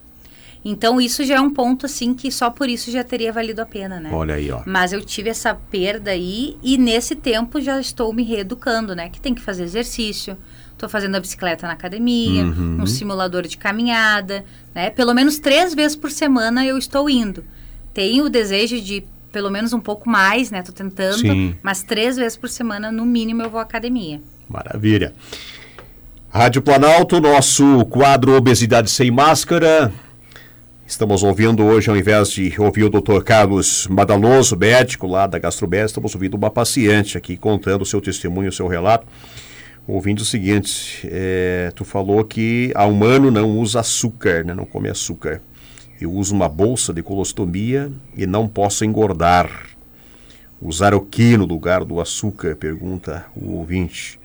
Então, 0.64 1.00
isso 1.00 1.24
já 1.24 1.36
é 1.36 1.42
um 1.42 1.54
ponto, 1.54 1.86
assim, 1.86 2.14
que 2.14 2.32
só 2.32 2.50
por 2.50 2.68
isso 2.68 2.92
já 2.92 3.04
teria 3.04 3.32
valido 3.32 3.62
a 3.62 3.66
pena, 3.66 4.00
né? 4.00 4.10
Olha 4.12 4.36
aí, 4.36 4.52
ó. 4.52 4.62
Mas 4.66 4.92
eu 4.92 5.02
tive 5.02 5.30
essa 5.30 5.56
perda 5.56 6.12
aí 6.12 6.58
e 6.62 6.78
nesse 6.78 7.16
tempo 7.16 7.62
já 7.62 7.80
estou 7.80 8.12
me 8.14 8.24
reeducando, 8.24 8.96
né? 8.96 9.10
Que 9.10 9.22
tem 9.22 9.34
que 9.34 9.42
fazer 9.42 9.64
exercício, 9.64 10.38
Estou 10.78 10.88
fazendo 10.88 11.16
a 11.16 11.20
bicicleta 11.20 11.66
na 11.66 11.74
academia, 11.74 12.44
uhum. 12.44 12.78
um 12.82 12.86
simulador 12.86 13.48
de 13.48 13.58
caminhada, 13.58 14.46
né? 14.76 14.92
Pelo 14.92 15.12
menos 15.12 15.40
três 15.40 15.74
vezes 15.74 15.98
por 15.98 16.12
semana 16.12 16.64
eu 16.64 16.78
estou 16.78 17.10
indo. 17.10 17.44
Tenho 17.96 18.26
o 18.26 18.30
desejo 18.30 18.80
de 18.80 19.04
pelo 19.32 19.50
menos 19.50 19.74
um 19.74 19.80
pouco 19.80 20.08
mais, 20.08 20.52
né? 20.52 20.60
Estou 20.60 20.76
tentando, 20.76 21.18
Sim. 21.18 21.56
mas 21.64 21.82
três 21.82 22.16
vezes 22.16 22.38
por 22.38 22.48
semana, 22.48 22.92
no 22.92 23.08
mínimo, 23.08 23.42
eu 23.42 23.50
vou 23.50 23.60
à 23.60 23.64
academia. 23.64 24.22
Maravilha. 24.48 25.16
Rádio 26.30 26.62
Planalto, 26.62 27.20
nosso 27.20 27.84
quadro 27.86 28.38
Obesidade 28.38 28.92
Sem 28.92 29.10
Máscara. 29.10 29.92
Estamos 30.88 31.22
ouvindo 31.22 31.65
hoje, 31.65 31.89
ao 31.89 31.98
invés 31.98 32.29
de 32.29 32.53
ouvir 32.58 32.86
o 32.86 32.89
Dr. 32.89 33.22
Carlos 33.22 33.88
Madaloso, 33.88 34.56
médico 34.56 35.06
lá 35.06 35.27
da 35.27 35.38
Gastrobés, 35.38 35.91
estamos 35.91 36.15
ouvindo 36.15 36.36
uma 36.36 36.50
paciente 36.50 37.17
aqui 37.17 37.36
contando 37.36 37.82
o 37.82 37.86
seu 37.86 38.00
testemunho, 38.00 38.48
o 38.48 38.53
seu 38.53 38.67
relato 38.67 39.06
ouvindo 39.86 40.20
o 40.20 40.25
seguinte: 40.25 41.06
é, 41.12 41.72
tu 41.75 41.84
falou 41.84 42.24
que 42.24 42.72
a 42.74 42.86
humano 42.86 43.29
não 43.29 43.58
usa 43.58 43.82
açúcar, 43.82 44.46
né? 44.46 44.53
não 44.53 44.65
come 44.65 44.89
açúcar. 44.89 45.41
Eu 46.00 46.12
uso 46.12 46.34
uma 46.34 46.48
bolsa 46.48 46.94
de 46.94 47.03
colostomia 47.03 47.91
e 48.15 48.25
não 48.25 48.48
posso 48.48 48.86
engordar. 48.86 49.67
Usar 50.62 50.94
o 50.94 51.01
que 51.01 51.36
no 51.36 51.46
lugar 51.46 51.84
do 51.84 52.00
açúcar? 52.00 52.56
Pergunta 52.56 53.25
o 53.36 53.58
ouvinte. 53.58 54.20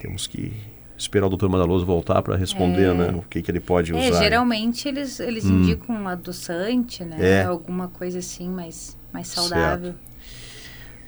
Temos 0.00 0.26
que 0.26 0.52
esperar 1.00 1.26
o 1.26 1.28
doutor 1.30 1.48
Madaloso 1.48 1.86
voltar 1.86 2.20
para 2.22 2.36
responder, 2.36 2.90
é. 2.90 2.94
né? 2.94 3.14
O 3.16 3.22
que, 3.22 3.40
que 3.40 3.50
ele 3.50 3.60
pode 3.60 3.92
é, 3.92 4.10
usar. 4.10 4.22
geralmente 4.22 4.86
eles, 4.86 5.18
eles 5.18 5.44
hum. 5.44 5.60
indicam 5.60 5.96
um 5.96 6.06
adoçante, 6.06 7.04
né? 7.04 7.16
É. 7.18 7.44
Alguma 7.44 7.88
coisa 7.88 8.18
assim 8.18 8.48
mais, 8.48 8.96
mais 9.12 9.28
saudável. 9.28 9.92
Certo. 9.92 10.10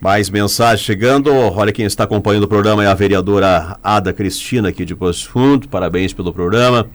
Mais 0.01 0.31
mensagens 0.31 0.81
chegando. 0.81 1.31
Olha 1.31 1.73
quem 1.73 1.85
está 1.85 2.05
acompanhando 2.05 2.45
o 2.45 2.49
programa 2.49 2.83
é 2.83 2.87
a 2.89 2.95
vereadora 2.95 3.79
Ada 3.83 4.13
Cristina 4.13 4.71
aqui 4.71 4.85
de 4.85 4.97
Poço 4.97 5.29
Fundo. 5.29 5.69
Parabéns 5.69 6.13
pelo 6.13 6.33
programa. 6.33 6.89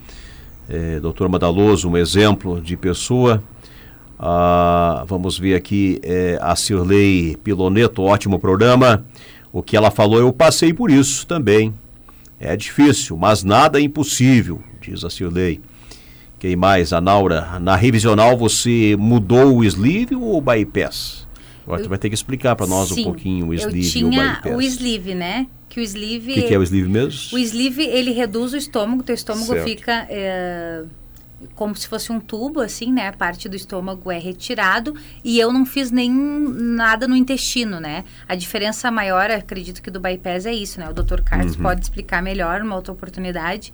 É, 0.68 1.00
doutor 1.00 1.30
Madaloso, 1.30 1.90
um 1.90 1.96
exemplo 1.96 2.60
de 2.60 2.76
pessoa. 2.76 3.42
Ah, 4.20 5.06
vamos 5.08 5.38
ver 5.38 5.56
aqui 5.56 6.02
é, 6.04 6.38
a 6.42 6.56
Cirlei 6.56 7.38
Piloneto, 7.38 8.02
ótimo 8.02 8.40
programa. 8.40 9.06
O 9.54 9.64
que 9.64 9.78
ela 9.78 9.90
falou, 9.90 10.20
eu 10.20 10.34
passei 10.34 10.74
por 10.74 10.92
isso 10.92 11.26
também. 11.26 11.74
É 12.40 12.56
difícil, 12.56 13.18
mas 13.18 13.44
nada 13.44 13.80
é 13.80 13.82
impossível, 13.82 14.62
diz 14.80 15.04
a 15.04 15.10
Cirlei. 15.10 15.60
Quem 16.40 16.56
mais? 16.56 16.94
A 16.94 17.02
Naura. 17.02 17.60
Na 17.60 17.76
revisional 17.76 18.38
você 18.38 18.96
mudou 18.98 19.58
o 19.58 19.64
sleeve 19.64 20.16
ou 20.16 20.38
o 20.38 20.42
bypass? 20.42 21.28
Agora 21.64 21.82
eu, 21.82 21.86
tu 21.86 21.90
vai 21.90 21.98
ter 21.98 22.10
que 22.10 22.16
explicar 22.16 22.56
para 22.56 22.68
nós 22.68 22.90
sim, 22.90 23.02
um 23.02 23.04
pouquinho 23.06 23.48
o 23.48 23.54
sleeve 23.54 23.80
eu 23.80 23.92
tinha 23.92 24.40
o, 24.46 24.58
o 24.58 24.62
sleeve, 24.62 25.16
né? 25.16 25.48
Que 25.68 25.80
o 25.80 25.84
sleeve... 25.84 26.32
O 26.32 26.36
que, 26.36 26.42
que, 26.44 26.54
é 26.54 26.58
o 26.58 26.64
sleeve 26.64 26.88
mesmo? 26.88 27.38
O 27.38 27.40
sleeve, 27.40 27.84
ele 27.84 28.12
reduz 28.12 28.54
o 28.54 28.58
estômago, 28.58 29.04
teu 29.04 29.16
estômago 29.16 29.48
certo. 29.48 29.64
fica... 29.64 30.06
É, 30.10 30.84
como 31.54 31.76
se 31.76 31.88
fosse 31.88 32.12
um 32.12 32.20
tubo, 32.20 32.62
assim, 32.62 32.92
né? 32.92 33.08
A 33.08 33.14
parte 33.14 33.48
do 33.48 33.56
estômago 33.56 34.12
é 34.12 34.18
retirado 34.18 34.96
e 35.24 35.40
eu 35.40 35.52
não 35.52 35.66
fiz 35.66 35.92
nem 35.92 36.12
nada 36.12 37.08
no 37.08 37.16
intestino, 37.16 37.80
né? 37.80 38.04
A 38.28 38.36
diferença 38.36 38.90
maior, 38.90 39.30
acredito 39.30 39.82
que 39.82 39.92
do 39.92 40.00
bypass 40.00 40.46
é 40.46 40.54
isso, 40.54 40.80
né? 40.80 40.90
O 40.90 40.94
Dr. 40.94 41.22
Carlos 41.22 41.56
uhum. 41.56 41.64
pode 41.64 41.82
explicar 41.82 42.22
melhor 42.24 42.62
numa 42.62 42.76
outra 42.76 42.92
oportunidade. 42.92 43.74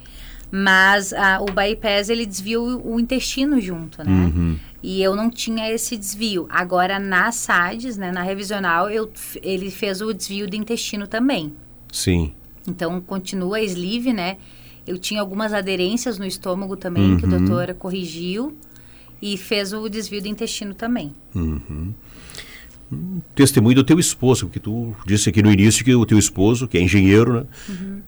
Mas 0.52 1.13
a, 1.13 1.41
o 1.41 1.45
bypass, 1.45 2.10
ele 2.10 2.26
desvia 2.26 2.62
o, 2.62 2.95
o 2.95 2.99
intestino 2.99 3.60
junto, 3.60 4.04
né? 4.04 4.12
Uhum. 4.12 4.60
E 4.84 5.02
eu 5.02 5.15
não 5.15 5.30
tinha 5.30 5.71
esse 5.71 5.97
desvio. 5.97 6.45
Agora, 6.49 6.99
na 6.99 7.32
SADS, 7.32 7.97
né, 7.97 8.12
na 8.12 8.21
revisional, 8.21 8.89
eu, 8.89 9.12
ele 9.41 9.71
fez 9.71 10.02
o 10.02 10.13
desvio 10.13 10.47
do 10.47 10.56
intestino 10.56 11.08
também. 11.08 11.54
Sim. 11.91 12.34
Então, 12.67 12.99
continua 13.02 13.58
a 13.58 13.63
sleeve, 13.63 14.13
né? 14.13 14.38
Eu 14.85 14.97
tinha 14.97 15.21
algumas 15.21 15.53
aderências 15.53 16.17
no 16.17 16.25
estômago 16.25 16.75
também, 16.75 17.11
uhum. 17.11 17.17
que 17.17 17.25
o 17.25 17.29
uhum. 17.29 17.45
doutor 17.45 17.73
corrigiu. 17.75 18.57
E 19.21 19.37
fez 19.37 19.71
o 19.71 19.87
desvio 19.87 20.21
do 20.21 20.27
intestino 20.27 20.73
também. 20.73 21.15
Uhum. 21.33 21.93
testemunho 23.33 23.75
do 23.75 23.83
teu 23.83 23.97
esposo, 23.97 24.49
que 24.49 24.59
tu 24.59 24.93
disse 25.05 25.29
aqui 25.29 25.41
no 25.41 25.49
início 25.49 25.85
que 25.85 25.95
o 25.95 26.05
teu 26.05 26.19
esposo, 26.19 26.67
que 26.67 26.77
é 26.77 26.81
engenheiro, 26.81 27.33
né? 27.33 27.45
Uhum 27.69 28.01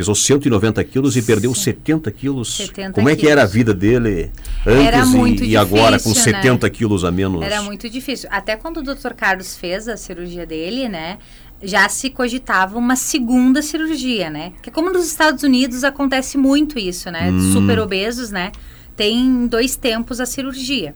pesou 0.00 0.14
190 0.14 0.82
quilos 0.84 1.14
e 1.14 1.20
perdeu 1.20 1.54
70 1.54 2.10
quilos. 2.10 2.54
70 2.54 2.92
Como 2.92 3.10
é 3.10 3.14
que 3.14 3.28
era 3.28 3.42
a 3.42 3.46
vida 3.46 3.74
dele 3.74 4.30
antes 4.66 5.12
e, 5.12 5.18
difícil, 5.18 5.46
e, 5.46 5.56
agora 5.58 6.00
com 6.00 6.14
70 6.14 6.66
né? 6.66 6.70
quilos 6.70 7.04
a 7.04 7.10
menos? 7.10 7.42
Era 7.42 7.60
muito 7.60 7.88
difícil. 7.90 8.26
Até 8.32 8.56
quando 8.56 8.78
o 8.78 8.82
Dr. 8.82 9.12
Carlos 9.14 9.56
fez 9.56 9.88
a 9.88 9.98
cirurgia 9.98 10.46
dele, 10.46 10.88
né? 10.88 11.18
Já 11.62 11.88
se 11.88 12.10
cogitava 12.10 12.78
uma 12.78 12.96
segunda 12.96 13.60
cirurgia, 13.62 14.30
né? 14.30 14.52
Que 14.62 14.70
é 14.70 14.72
como 14.72 14.90
nos 14.90 15.06
Estados 15.06 15.42
Unidos 15.42 15.84
acontece 15.84 16.38
muito 16.38 16.78
isso, 16.78 17.10
né? 17.10 17.30
Hum. 17.30 17.52
Super 17.52 17.78
obesos, 17.78 18.30
né? 18.30 18.52
Tem 18.96 19.46
dois 19.46 19.76
tempos 19.76 20.20
a 20.20 20.26
cirurgia. 20.26 20.94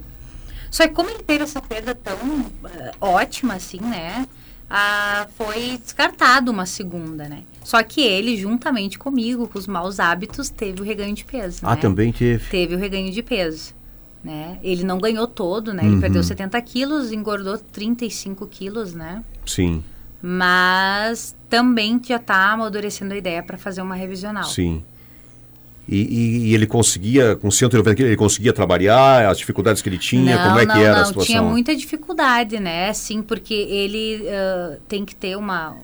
Só 0.71 0.89
que 0.89 0.95
como 0.95 1.11
ele 1.11 1.23
teve 1.23 1.45
essa 1.45 1.61
perda 1.61 1.95
tão 1.95 2.17
uh, 2.17 2.51
ótima, 3.01 3.55
assim, 3.55 3.81
né? 3.81 4.27
ah, 4.69 5.29
foi 5.37 5.79
descartado 5.79 6.51
uma 6.51 6.67
segunda, 6.67 7.29
né? 7.29 7.45
Só 7.63 7.83
que 7.83 8.01
ele, 8.01 8.37
juntamente 8.37 8.99
comigo, 8.99 9.47
com 9.47 9.57
os 9.57 9.67
maus 9.67 10.01
hábitos, 10.01 10.51
teve 10.51 10.81
o 10.81 10.85
reganho 10.85 11.15
de 11.15 11.25
peso. 11.25 11.61
Ah, 11.63 11.75
né? 11.77 11.81
também 11.81 12.13
teve. 12.13 12.51
Teve 12.51 12.75
o 12.75 12.79
reganho 12.79 13.11
de 13.13 13.23
peso. 13.23 13.73
Né? 14.23 14.59
Ele 14.63 14.85
não 14.85 14.99
ganhou 14.99 15.29
todo, 15.29 15.75
né? 15.75 15.85
Ele 15.85 15.95
uhum. 15.95 16.01
perdeu 16.01 16.23
70 16.23 16.61
quilos, 16.63 17.13
engordou 17.13 17.59
35 17.59 18.47
quilos, 18.47 18.95
né? 18.95 19.23
Sim. 19.47 19.85
Mas 20.27 21.37
também 21.51 22.01
já 22.03 22.17
está 22.17 22.51
amadurecendo 22.53 23.13
a 23.13 23.17
ideia 23.19 23.43
para 23.43 23.59
fazer 23.59 23.83
uma 23.83 23.95
revisional. 23.95 24.45
Sim. 24.45 24.83
E, 25.87 25.99
e, 25.99 26.39
e, 26.47 26.55
ele 26.55 26.67
conseguia, 26.67 27.37
com 27.37 27.51
190 27.51 27.95
quilos, 27.95 28.09
ele 28.09 28.17
conseguia 28.17 28.51
trabalhar, 28.51 29.29
as 29.29 29.37
dificuldades 29.37 29.83
que 29.83 29.89
ele 29.91 29.99
tinha, 29.99 30.37
não, 30.37 30.45
como 30.45 30.59
é 30.61 30.65
não, 30.65 30.75
que 30.75 30.81
era 30.81 30.95
não, 30.95 31.03
a 31.03 31.05
situação? 31.05 31.27
tinha 31.27 31.43
muita 31.43 31.77
dificuldade, 31.77 32.59
né? 32.59 32.91
Sim, 32.95 33.21
porque 33.21 33.53
ele 33.53 34.23
uh, 34.23 34.81
tem 34.89 35.05
que 35.05 35.15
ter 35.15 35.37
uma, 35.37 35.77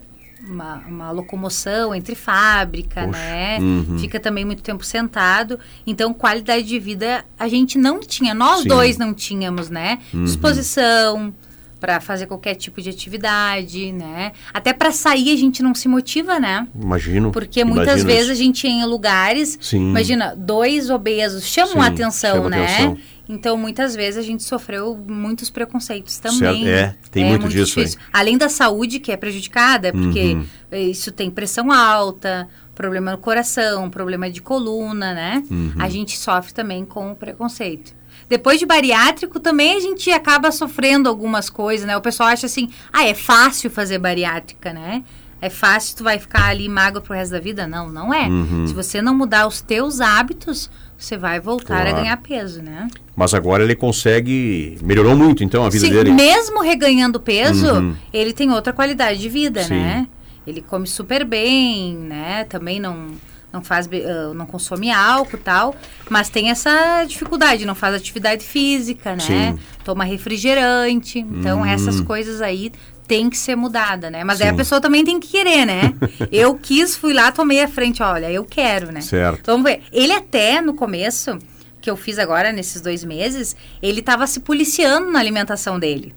uma, 0.48 0.76
uma, 0.88 1.10
locomoção 1.10 1.94
entre 1.94 2.14
fábrica, 2.14 3.04
Poxa, 3.04 3.18
né? 3.18 3.58
Uhum. 3.60 3.98
Fica 3.98 4.18
também 4.18 4.46
muito 4.46 4.62
tempo 4.62 4.82
sentado. 4.82 5.58
Então, 5.86 6.14
qualidade 6.14 6.62
de 6.62 6.78
vida 6.78 7.26
a 7.38 7.46
gente 7.46 7.76
não 7.76 8.00
tinha. 8.00 8.32
Nós 8.32 8.62
Sim. 8.62 8.68
dois 8.68 8.96
não 8.96 9.12
tínhamos, 9.12 9.68
né? 9.68 9.98
Uhum. 10.14 10.24
Disposição 10.24 11.34
para 11.80 11.98
fazer 11.98 12.26
qualquer 12.26 12.54
tipo 12.54 12.80
de 12.82 12.90
atividade, 12.90 13.90
né? 13.90 14.32
Até 14.52 14.72
para 14.72 14.92
sair 14.92 15.32
a 15.32 15.36
gente 15.36 15.62
não 15.62 15.74
se 15.74 15.88
motiva, 15.88 16.38
né? 16.38 16.68
Imagino. 16.74 17.32
Porque 17.32 17.64
muitas 17.64 18.04
vezes 18.04 18.24
isso. 18.24 18.32
a 18.32 18.34
gente 18.34 18.66
ia 18.66 18.72
em 18.72 18.84
lugares, 18.84 19.58
Sim. 19.60 19.88
imagina, 19.88 20.34
dois 20.36 20.90
obesos 20.90 21.44
chamam 21.46 21.72
Sim, 21.72 21.80
a 21.80 21.86
atenção, 21.86 22.36
chama 22.36 22.50
né? 22.50 22.64
Atenção. 22.64 22.98
Então, 23.32 23.56
muitas 23.56 23.94
vezes 23.94 24.18
a 24.18 24.22
gente 24.22 24.42
sofreu 24.42 24.96
muitos 25.08 25.50
preconceitos 25.50 26.18
também. 26.18 26.64
Certo. 26.64 26.66
É, 26.66 26.96
tem 27.12 27.22
é 27.22 27.28
muito, 27.28 27.42
muito 27.42 27.52
disso 27.52 27.76
difícil. 27.76 28.00
aí. 28.00 28.06
Além 28.12 28.36
da 28.36 28.48
saúde, 28.48 28.98
que 28.98 29.12
é 29.12 29.16
prejudicada, 29.16 29.92
porque 29.92 30.34
uhum. 30.34 30.46
isso 30.72 31.12
tem 31.12 31.30
pressão 31.30 31.70
alta, 31.70 32.48
problema 32.74 33.12
no 33.12 33.18
coração, 33.18 33.88
problema 33.88 34.28
de 34.28 34.42
coluna, 34.42 35.14
né? 35.14 35.44
Uhum. 35.48 35.74
A 35.78 35.88
gente 35.88 36.18
sofre 36.18 36.52
também 36.52 36.84
com 36.84 37.12
o 37.12 37.14
preconceito. 37.14 37.94
Depois 38.30 38.60
de 38.60 38.64
bariátrico, 38.64 39.40
também 39.40 39.76
a 39.76 39.80
gente 39.80 40.08
acaba 40.12 40.52
sofrendo 40.52 41.08
algumas 41.08 41.50
coisas, 41.50 41.84
né? 41.84 41.96
O 41.96 42.00
pessoal 42.00 42.28
acha 42.28 42.46
assim, 42.46 42.70
ah, 42.92 43.04
é 43.04 43.12
fácil 43.12 43.68
fazer 43.68 43.98
bariátrica, 43.98 44.72
né? 44.72 45.02
É 45.42 45.50
fácil, 45.50 45.96
tu 45.96 46.04
vai 46.04 46.16
ficar 46.16 46.46
ali 46.46 46.68
magro 46.68 47.02
pro 47.02 47.12
resto 47.12 47.32
da 47.32 47.40
vida? 47.40 47.66
Não, 47.66 47.88
não 47.88 48.14
é. 48.14 48.28
Uhum. 48.28 48.68
Se 48.68 48.72
você 48.72 49.02
não 49.02 49.16
mudar 49.16 49.48
os 49.48 49.60
teus 49.60 50.00
hábitos, 50.00 50.70
você 50.96 51.16
vai 51.16 51.40
voltar 51.40 51.82
claro. 51.82 51.88
a 51.88 52.00
ganhar 52.02 52.16
peso, 52.18 52.62
né? 52.62 52.86
Mas 53.16 53.34
agora 53.34 53.64
ele 53.64 53.74
consegue. 53.74 54.78
Melhorou 54.80 55.16
muito, 55.16 55.42
então, 55.42 55.64
a 55.64 55.68
vida 55.68 55.86
Sim, 55.86 55.92
dele. 55.92 56.12
Mesmo 56.12 56.62
reganhando 56.62 57.18
peso, 57.18 57.72
uhum. 57.72 57.96
ele 58.12 58.32
tem 58.32 58.52
outra 58.52 58.72
qualidade 58.72 59.18
de 59.18 59.28
vida, 59.28 59.64
Sim. 59.64 59.74
né? 59.74 60.06
Ele 60.46 60.60
come 60.60 60.86
super 60.86 61.24
bem, 61.24 61.96
né? 61.96 62.44
Também 62.44 62.78
não 62.78 63.08
não 63.52 63.62
faz 63.62 63.88
não 64.34 64.46
consome 64.46 64.90
álcool 64.90 65.38
tal 65.38 65.74
mas 66.08 66.28
tem 66.28 66.50
essa 66.50 67.04
dificuldade 67.04 67.64
não 67.64 67.74
faz 67.74 67.94
atividade 67.94 68.44
física 68.44 69.16
né 69.16 69.20
Sim. 69.20 69.58
toma 69.84 70.04
refrigerante 70.04 71.18
então 71.18 71.60
hum. 71.60 71.66
essas 71.66 72.00
coisas 72.00 72.40
aí 72.40 72.72
tem 73.10 73.28
que 73.28 73.36
ser 73.36 73.56
mudada, 73.56 74.08
né? 74.08 74.22
Mas 74.22 74.38
Sim. 74.38 74.44
aí 74.44 74.50
a 74.50 74.54
pessoa 74.54 74.80
também 74.80 75.04
tem 75.04 75.18
que 75.18 75.26
querer, 75.26 75.66
né? 75.66 75.92
eu 76.30 76.54
quis, 76.54 76.94
fui 76.94 77.12
lá, 77.12 77.32
tomei 77.32 77.60
a 77.60 77.66
frente, 77.66 78.00
olha, 78.04 78.30
eu 78.30 78.44
quero, 78.44 78.92
né? 78.92 79.00
Certo. 79.00 79.40
Então, 79.40 79.56
vamos 79.56 79.68
ver. 79.68 79.82
Ele 79.92 80.12
até, 80.12 80.60
no 80.60 80.74
começo, 80.74 81.36
que 81.80 81.90
eu 81.90 81.96
fiz 81.96 82.20
agora, 82.20 82.52
nesses 82.52 82.80
dois 82.80 83.02
meses, 83.02 83.56
ele 83.82 83.98
estava 83.98 84.28
se 84.28 84.38
policiando 84.38 85.10
na 85.10 85.18
alimentação 85.18 85.76
dele, 85.76 86.14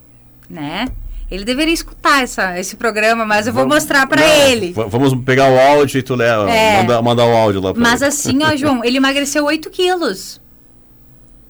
né? 0.48 0.88
Ele 1.34 1.44
deveria 1.44 1.74
escutar 1.74 2.22
essa, 2.22 2.60
esse 2.60 2.76
programa, 2.76 3.26
mas 3.26 3.48
eu 3.48 3.54
vou 3.54 3.64
vamos, 3.64 3.78
mostrar 3.78 4.06
para 4.06 4.22
ele. 4.48 4.72
Vamos 4.72 5.16
pegar 5.26 5.50
o 5.50 5.60
áudio 5.60 5.98
e 5.98 6.04
tu 6.04 6.14
leva, 6.14 6.48
é, 6.48 6.84
manda, 6.84 7.02
mandar 7.02 7.26
o 7.26 7.36
áudio 7.36 7.60
lá 7.60 7.74
pra 7.74 7.82
Mas 7.82 8.04
ele. 8.04 8.10
assim, 8.10 8.44
ó, 8.44 8.56
João, 8.56 8.86
ele 8.86 8.98
emagreceu 8.98 9.44
8 9.44 9.68
quilos. 9.72 10.40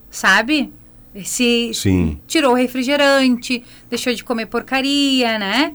Sabe? 0.09 0.71
Se 1.25 1.71
Sim. 1.73 2.17
tirou 2.25 2.53
o 2.53 2.55
refrigerante, 2.55 3.61
deixou 3.89 4.13
de 4.13 4.23
comer 4.23 4.45
porcaria, 4.45 5.37
né? 5.37 5.73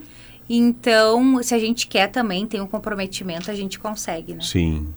Então, 0.49 1.43
se 1.43 1.53
a 1.53 1.59
gente 1.59 1.85
quer 1.85 2.07
também, 2.07 2.47
tem 2.47 2.59
um 2.59 2.65
comprometimento, 2.65 3.51
a 3.51 3.53
gente 3.53 3.77
consegue, 3.77 4.33
né? 4.33 4.41
Sim. 4.41 4.87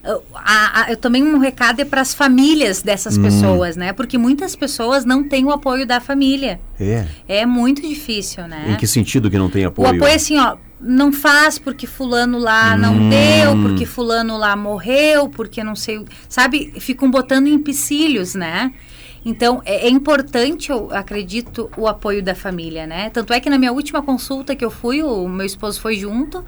Eu, 0.06 0.24
a, 0.36 0.84
a, 0.84 0.92
eu 0.92 0.98
também 0.98 1.24
um 1.24 1.40
recado 1.40 1.80
é 1.80 1.86
para 1.86 2.00
as 2.00 2.14
famílias 2.14 2.84
dessas 2.84 3.18
hum. 3.18 3.24
pessoas, 3.24 3.76
né? 3.76 3.92
Porque 3.92 4.20
muitas 4.20 4.56
pessoas 4.56 5.04
não 5.04 5.28
têm 5.28 5.44
o 5.46 5.52
apoio 5.52 5.84
da 5.84 6.00
família. 6.00 6.60
É. 6.80 7.08
É 7.28 7.46
muito 7.46 7.82
difícil, 7.82 8.48
né? 8.48 8.68
Em 8.70 8.76
que 8.76 8.86
sentido 8.86 9.32
que 9.32 9.38
não 9.38 9.50
tem 9.50 9.66
apoio? 9.66 9.88
O 9.88 9.96
apoio 9.96 10.12
é 10.12 10.14
assim, 10.14 10.38
ó, 10.38 10.58
não 10.80 11.12
faz 11.12 11.58
porque 11.58 11.88
fulano 11.88 12.38
lá 12.38 12.78
não 12.78 12.94
hum. 12.94 13.10
deu, 13.10 13.58
porque 13.64 13.86
fulano 13.86 14.38
lá 14.38 14.56
morreu, 14.56 15.28
porque 15.28 15.64
não 15.64 15.76
sei, 15.76 16.06
sabe? 16.30 16.74
Ficam 16.80 17.10
botando 17.10 17.48
empecilhos, 17.48 18.36
né? 18.36 18.72
Então, 19.26 19.60
é, 19.66 19.88
é, 19.88 19.90
importante, 19.90 20.72
eu 20.72 20.92
acredito, 20.92 21.70
o 21.76 21.88
apoio 21.88 22.22
da 22.22 22.36
família, 22.36 22.86
né? 22.86 23.10
Tanto 23.10 23.34
é 23.34 23.40
que 23.40 23.50
na 23.50 23.58
minha 23.58 23.74
última 23.74 24.04
consulta 24.04 24.56
que 24.56 24.64
eu 24.64 24.70
fui, 24.70 25.02
o 25.02 25.28
meu 25.28 25.48
esposo 25.48 25.82
foi 25.82 25.96
junto 25.96 26.46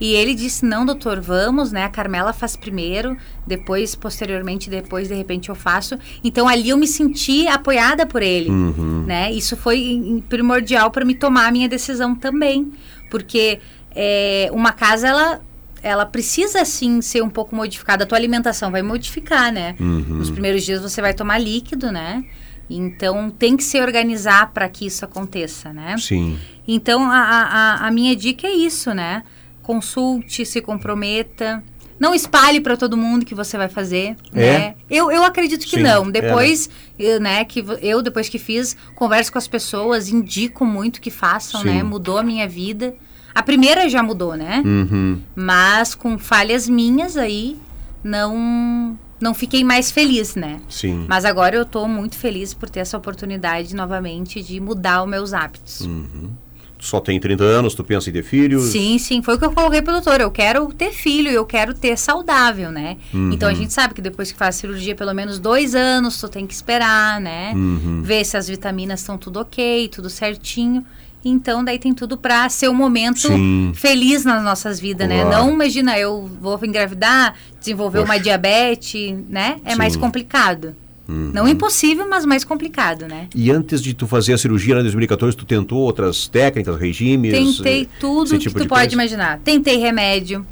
e 0.00 0.12
ele 0.12 0.34
disse: 0.34 0.66
Não, 0.66 0.84
doutor, 0.84 1.20
vamos, 1.20 1.70
né? 1.70 1.84
A 1.84 1.88
Carmela 1.88 2.32
faz 2.32 2.56
primeiro, 2.56 3.16
depois, 3.46 3.94
posteriormente, 3.94 4.68
depois, 4.68 5.06
de 5.06 5.14
repente, 5.14 5.48
eu 5.48 5.54
faço. 5.54 5.96
Então, 6.24 6.48
ali 6.48 6.70
eu 6.70 6.76
me 6.76 6.88
senti 6.88 7.46
apoiada 7.46 8.04
por 8.04 8.22
ele, 8.22 8.50
uhum. 8.50 9.04
né? 9.06 9.30
Isso 9.30 9.56
foi 9.56 10.22
primordial 10.28 10.90
para 10.90 11.04
me 11.04 11.14
tomar 11.14 11.46
a 11.46 11.52
minha 11.52 11.68
decisão 11.68 12.14
também, 12.14 12.72
porque 13.08 13.60
é, 13.94 14.50
uma 14.52 14.72
casa, 14.72 15.06
ela 15.06 15.40
ela 15.86 16.04
precisa 16.04 16.64
sim 16.64 17.00
ser 17.00 17.22
um 17.22 17.30
pouco 17.30 17.54
modificada. 17.54 18.02
A 18.02 18.06
tua 18.06 18.18
alimentação 18.18 18.72
vai 18.72 18.82
modificar, 18.82 19.52
né? 19.52 19.76
Uhum. 19.78 20.16
Nos 20.16 20.30
primeiros 20.30 20.64
dias 20.64 20.82
você 20.82 21.00
vai 21.00 21.14
tomar 21.14 21.38
líquido, 21.38 21.92
né? 21.92 22.24
Então 22.68 23.30
tem 23.30 23.56
que 23.56 23.62
se 23.62 23.80
organizar 23.80 24.52
para 24.52 24.68
que 24.68 24.86
isso 24.86 25.04
aconteça, 25.04 25.72
né? 25.72 25.96
Sim. 25.96 26.38
Então 26.66 27.08
a, 27.08 27.16
a, 27.16 27.86
a 27.86 27.90
minha 27.92 28.16
dica 28.16 28.48
é 28.48 28.52
isso, 28.52 28.92
né? 28.92 29.22
Consulte, 29.62 30.44
se 30.44 30.60
comprometa. 30.60 31.62
Não 32.00 32.12
espalhe 32.14 32.60
para 32.60 32.76
todo 32.76 32.96
mundo 32.96 33.24
que 33.24 33.34
você 33.34 33.56
vai 33.56 33.68
fazer, 33.68 34.16
é? 34.34 34.58
né? 34.58 34.74
Eu, 34.90 35.10
eu 35.12 35.22
acredito 35.22 35.64
que 35.64 35.76
Sim, 35.76 35.82
não. 35.82 36.10
Depois, 36.10 36.68
é, 36.98 37.18
né? 37.20 37.38
né, 37.38 37.44
que 37.44 37.64
eu 37.80 38.02
depois 38.02 38.28
que 38.28 38.38
fiz, 38.38 38.76
converso 38.96 39.30
com 39.30 39.38
as 39.38 39.46
pessoas, 39.46 40.08
indico 40.08 40.66
muito 40.66 41.00
que 41.00 41.12
façam? 41.12 41.62
Sim. 41.62 41.68
né? 41.68 41.82
Mudou 41.84 42.18
a 42.18 42.24
minha 42.24 42.48
vida. 42.48 42.94
A 43.36 43.42
primeira 43.42 43.86
já 43.86 44.02
mudou, 44.02 44.34
né? 44.34 44.62
Uhum. 44.64 45.20
Mas 45.34 45.94
com 45.94 46.16
falhas 46.16 46.66
minhas 46.66 47.18
aí, 47.18 47.58
não 48.02 48.98
não 49.20 49.34
fiquei 49.34 49.62
mais 49.62 49.90
feliz, 49.90 50.34
né? 50.34 50.58
Sim. 50.70 51.04
Mas 51.06 51.26
agora 51.26 51.54
eu 51.54 51.62
estou 51.62 51.86
muito 51.86 52.16
feliz 52.16 52.54
por 52.54 52.70
ter 52.70 52.80
essa 52.80 52.96
oportunidade 52.96 53.76
novamente 53.76 54.40
de 54.42 54.58
mudar 54.58 55.02
os 55.02 55.10
meus 55.10 55.34
hábitos. 55.34 55.82
Uhum. 55.82 56.30
Só 56.78 56.98
tem 56.98 57.20
30 57.20 57.44
anos, 57.44 57.74
tu 57.74 57.84
pensa 57.84 58.08
em 58.08 58.12
ter 58.14 58.22
filhos? 58.22 58.64
Sim, 58.64 58.96
sim. 58.98 59.20
Foi 59.20 59.34
o 59.34 59.38
que 59.38 59.44
eu 59.44 59.52
coloquei 59.52 59.82
pro 59.82 59.92
doutor. 59.92 60.20
Eu 60.20 60.30
quero 60.30 60.66
ter 60.72 60.92
filho, 60.92 61.30
eu 61.30 61.44
quero 61.44 61.74
ter 61.74 61.98
saudável, 61.98 62.70
né? 62.70 62.96
Uhum. 63.12 63.32
Então 63.32 63.48
a 63.48 63.54
gente 63.54 63.72
sabe 63.72 63.92
que 63.92 64.00
depois 64.00 64.32
que 64.32 64.38
faz 64.38 64.56
cirurgia, 64.56 64.94
pelo 64.94 65.12
menos 65.12 65.38
dois 65.38 65.74
anos, 65.74 66.18
tu 66.18 66.28
tem 66.28 66.46
que 66.46 66.54
esperar, 66.54 67.20
né? 67.20 67.52
Uhum. 67.54 68.00
Ver 68.02 68.24
se 68.24 68.38
as 68.38 68.48
vitaminas 68.48 69.00
estão 69.00 69.18
tudo 69.18 69.40
ok, 69.40 69.88
tudo 69.88 70.08
certinho. 70.08 70.84
Então, 71.28 71.64
daí 71.64 71.76
tem 71.76 71.92
tudo 71.92 72.16
para 72.16 72.48
ser 72.48 72.68
um 72.68 72.74
momento 72.74 73.18
Sim. 73.18 73.72
feliz 73.74 74.24
nas 74.24 74.44
nossas 74.44 74.78
vidas, 74.78 75.08
né? 75.08 75.24
Não 75.24 75.52
imagina, 75.52 75.98
eu 75.98 76.30
vou 76.40 76.58
engravidar, 76.62 77.34
desenvolver 77.58 77.98
Poxa. 77.98 78.12
uma 78.12 78.20
diabetes, 78.20 79.12
né? 79.28 79.56
É 79.64 79.72
Sim. 79.72 79.78
mais 79.78 79.96
complicado. 79.96 80.74
Uhum. 81.08 81.30
Não 81.32 81.48
impossível, 81.48 82.08
mas 82.08 82.24
mais 82.24 82.44
complicado, 82.44 83.06
né? 83.06 83.28
E 83.34 83.50
antes 83.50 83.82
de 83.82 83.94
tu 83.94 84.06
fazer 84.06 84.34
a 84.34 84.38
cirurgia 84.38 84.74
lá 84.74 84.80
em 84.80 84.84
2014, 84.84 85.36
tu 85.36 85.44
tentou 85.44 85.78
outras 85.78 86.28
técnicas, 86.28 86.78
regimes? 86.78 87.32
Tentei 87.32 87.88
tudo 87.98 88.38
tipo 88.38 88.54
que 88.54 88.64
tu 88.64 88.68
pode 88.68 88.80
coisa? 88.80 88.94
imaginar. 88.94 89.40
Tentei 89.44 89.76
remédio, 89.78 90.46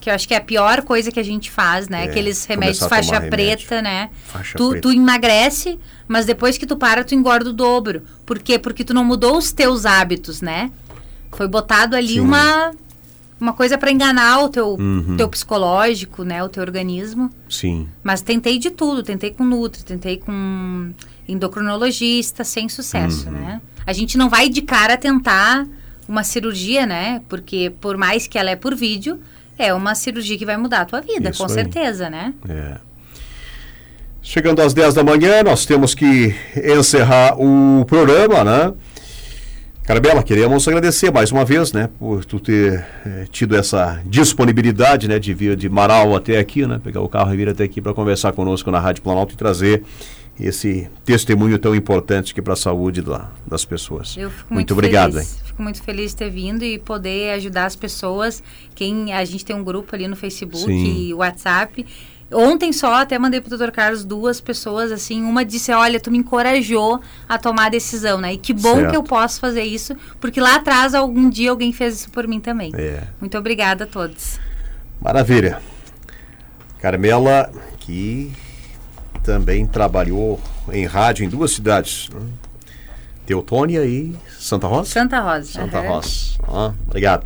que 0.00 0.08
eu 0.08 0.14
acho 0.14 0.26
que 0.26 0.34
é 0.34 0.38
a 0.38 0.40
pior 0.40 0.82
coisa 0.82 1.12
que 1.12 1.20
a 1.20 1.22
gente 1.22 1.50
faz, 1.50 1.88
né? 1.88 2.06
É, 2.06 2.10
Aqueles 2.10 2.44
remédios 2.44 2.78
faixa 2.88 3.20
preta, 3.20 3.76
remédio. 3.76 3.82
né? 3.82 4.10
Faixa 4.24 4.56
tu, 4.56 4.70
preta. 4.70 4.88
tu 4.88 4.92
emagrece, 4.92 5.78
mas 6.08 6.24
depois 6.26 6.56
que 6.56 6.66
tu 6.66 6.76
para, 6.76 7.04
tu 7.04 7.14
engorda 7.14 7.50
o 7.50 7.52
dobro. 7.52 8.02
Por 8.24 8.38
quê? 8.38 8.58
Porque 8.58 8.82
tu 8.82 8.94
não 8.94 9.04
mudou 9.04 9.36
os 9.36 9.52
teus 9.52 9.84
hábitos, 9.84 10.40
né? 10.40 10.70
Foi 11.32 11.46
botado 11.46 11.94
ali 11.94 12.14
Sim. 12.14 12.20
uma 12.20 12.72
uma 13.40 13.54
coisa 13.54 13.78
para 13.78 13.90
enganar 13.90 14.44
o 14.44 14.48
teu, 14.50 14.76
uhum. 14.78 15.16
teu 15.16 15.26
psicológico, 15.28 16.24
né? 16.24 16.44
O 16.44 16.48
teu 16.48 16.62
organismo. 16.62 17.30
Sim. 17.48 17.88
Mas 18.02 18.20
tentei 18.20 18.58
de 18.58 18.70
tudo. 18.70 19.02
Tentei 19.02 19.30
com 19.30 19.44
Nutri, 19.44 19.82
tentei 19.82 20.18
com 20.18 20.92
endocrinologista, 21.26 22.44
sem 22.44 22.68
sucesso, 22.68 23.28
uhum. 23.28 23.32
né? 23.32 23.60
A 23.86 23.92
gente 23.92 24.18
não 24.18 24.28
vai 24.28 24.48
de 24.48 24.60
cara 24.60 24.96
tentar 24.96 25.66
uma 26.06 26.22
cirurgia, 26.22 26.84
né? 26.84 27.22
Porque 27.28 27.72
por 27.80 27.96
mais 27.96 28.26
que 28.26 28.38
ela 28.38 28.50
é 28.50 28.56
por 28.56 28.74
vídeo, 28.74 29.18
é 29.60 29.74
uma 29.74 29.94
cirurgia 29.94 30.38
que 30.38 30.46
vai 30.46 30.56
mudar 30.56 30.80
a 30.80 30.84
tua 30.84 31.00
vida, 31.00 31.30
Isso 31.30 31.38
com 31.38 31.48
aí. 31.48 31.54
certeza, 31.54 32.08
né? 32.08 32.32
É. 32.48 32.76
Chegando 34.22 34.60
às 34.60 34.72
10 34.72 34.94
da 34.94 35.04
manhã, 35.04 35.42
nós 35.42 35.64
temos 35.66 35.94
que 35.94 36.34
encerrar 36.56 37.34
o 37.38 37.84
programa, 37.86 38.44
né? 38.44 38.72
Carabela, 39.82 40.22
queremos 40.22 40.68
agradecer 40.68 41.10
mais 41.10 41.32
uma 41.32 41.44
vez, 41.44 41.72
né, 41.72 41.88
por 41.98 42.24
tu 42.24 42.38
ter 42.38 42.86
é, 43.04 43.24
tido 43.28 43.56
essa 43.56 44.00
disponibilidade, 44.04 45.08
né, 45.08 45.18
de 45.18 45.34
vir 45.34 45.56
de 45.56 45.68
Marau 45.68 46.14
até 46.14 46.38
aqui, 46.38 46.64
né, 46.64 46.80
pegar 46.80 47.00
o 47.00 47.08
carro 47.08 47.34
e 47.34 47.36
vir 47.36 47.48
até 47.48 47.64
aqui 47.64 47.80
para 47.80 47.92
conversar 47.92 48.30
conosco 48.30 48.70
na 48.70 48.78
Rádio 48.78 49.02
Planalto 49.02 49.34
e 49.34 49.36
trazer 49.36 49.82
esse 50.40 50.88
testemunho 51.04 51.58
tão 51.58 51.74
importante 51.74 52.34
que 52.34 52.40
para 52.40 52.54
a 52.54 52.56
saúde 52.56 53.02
da, 53.02 53.30
das 53.46 53.64
pessoas. 53.64 54.16
Eu 54.16 54.30
fico 54.30 54.54
muito, 54.54 54.54
muito 54.54 54.72
obrigado. 54.72 55.12
Feliz. 55.12 55.42
Fico 55.44 55.62
muito 55.62 55.82
feliz 55.82 56.10
de 56.12 56.16
ter 56.16 56.30
vindo 56.30 56.64
e 56.64 56.78
poder 56.78 57.32
ajudar 57.34 57.66
as 57.66 57.76
pessoas. 57.76 58.42
Quem 58.74 59.12
a 59.12 59.24
gente 59.24 59.44
tem 59.44 59.54
um 59.54 59.64
grupo 59.64 59.94
ali 59.94 60.08
no 60.08 60.16
Facebook 60.16 60.64
Sim. 60.64 61.08
e 61.08 61.14
WhatsApp 61.14 61.84
Ontem 62.32 62.72
só 62.72 62.94
até 62.94 63.18
mandei 63.18 63.40
pro 63.40 63.50
doutor 63.50 63.72
Carlos 63.72 64.04
duas 64.04 64.40
pessoas, 64.40 64.92
assim, 64.92 65.22
uma 65.22 65.44
disse, 65.44 65.72
olha, 65.72 65.98
tu 65.98 66.10
me 66.12 66.18
encorajou 66.18 67.00
a 67.28 67.36
tomar 67.36 67.66
a 67.66 67.68
decisão, 67.68 68.20
né? 68.20 68.34
E 68.34 68.38
que 68.38 68.52
bom 68.52 68.76
certo. 68.76 68.90
que 68.90 68.96
eu 68.96 69.02
posso 69.02 69.40
fazer 69.40 69.62
isso, 69.62 69.96
porque 70.20 70.40
lá 70.40 70.56
atrás 70.56 70.94
algum 70.94 71.28
dia 71.28 71.50
alguém 71.50 71.72
fez 71.72 71.96
isso 71.96 72.10
por 72.10 72.28
mim 72.28 72.38
também. 72.38 72.70
É. 72.74 73.02
Muito 73.20 73.36
obrigada 73.36 73.84
a 73.84 73.86
todos. 73.86 74.38
Maravilha. 75.00 75.60
Carmela, 76.80 77.50
que 77.80 78.30
também 79.22 79.66
trabalhou 79.66 80.40
em 80.72 80.86
rádio 80.86 81.24
em 81.24 81.28
duas 81.28 81.52
cidades, 81.52 82.08
né? 82.12 82.20
Teutônia 83.26 83.84
e 83.84 84.12
Santa 84.38 84.66
Rosa? 84.66 84.90
Santa 84.90 85.20
Rosa. 85.20 85.52
Santa 85.52 85.80
uhum. 85.80 85.88
Rosa. 85.88 86.10
Ah, 86.48 86.72
obrigado. 86.86 87.24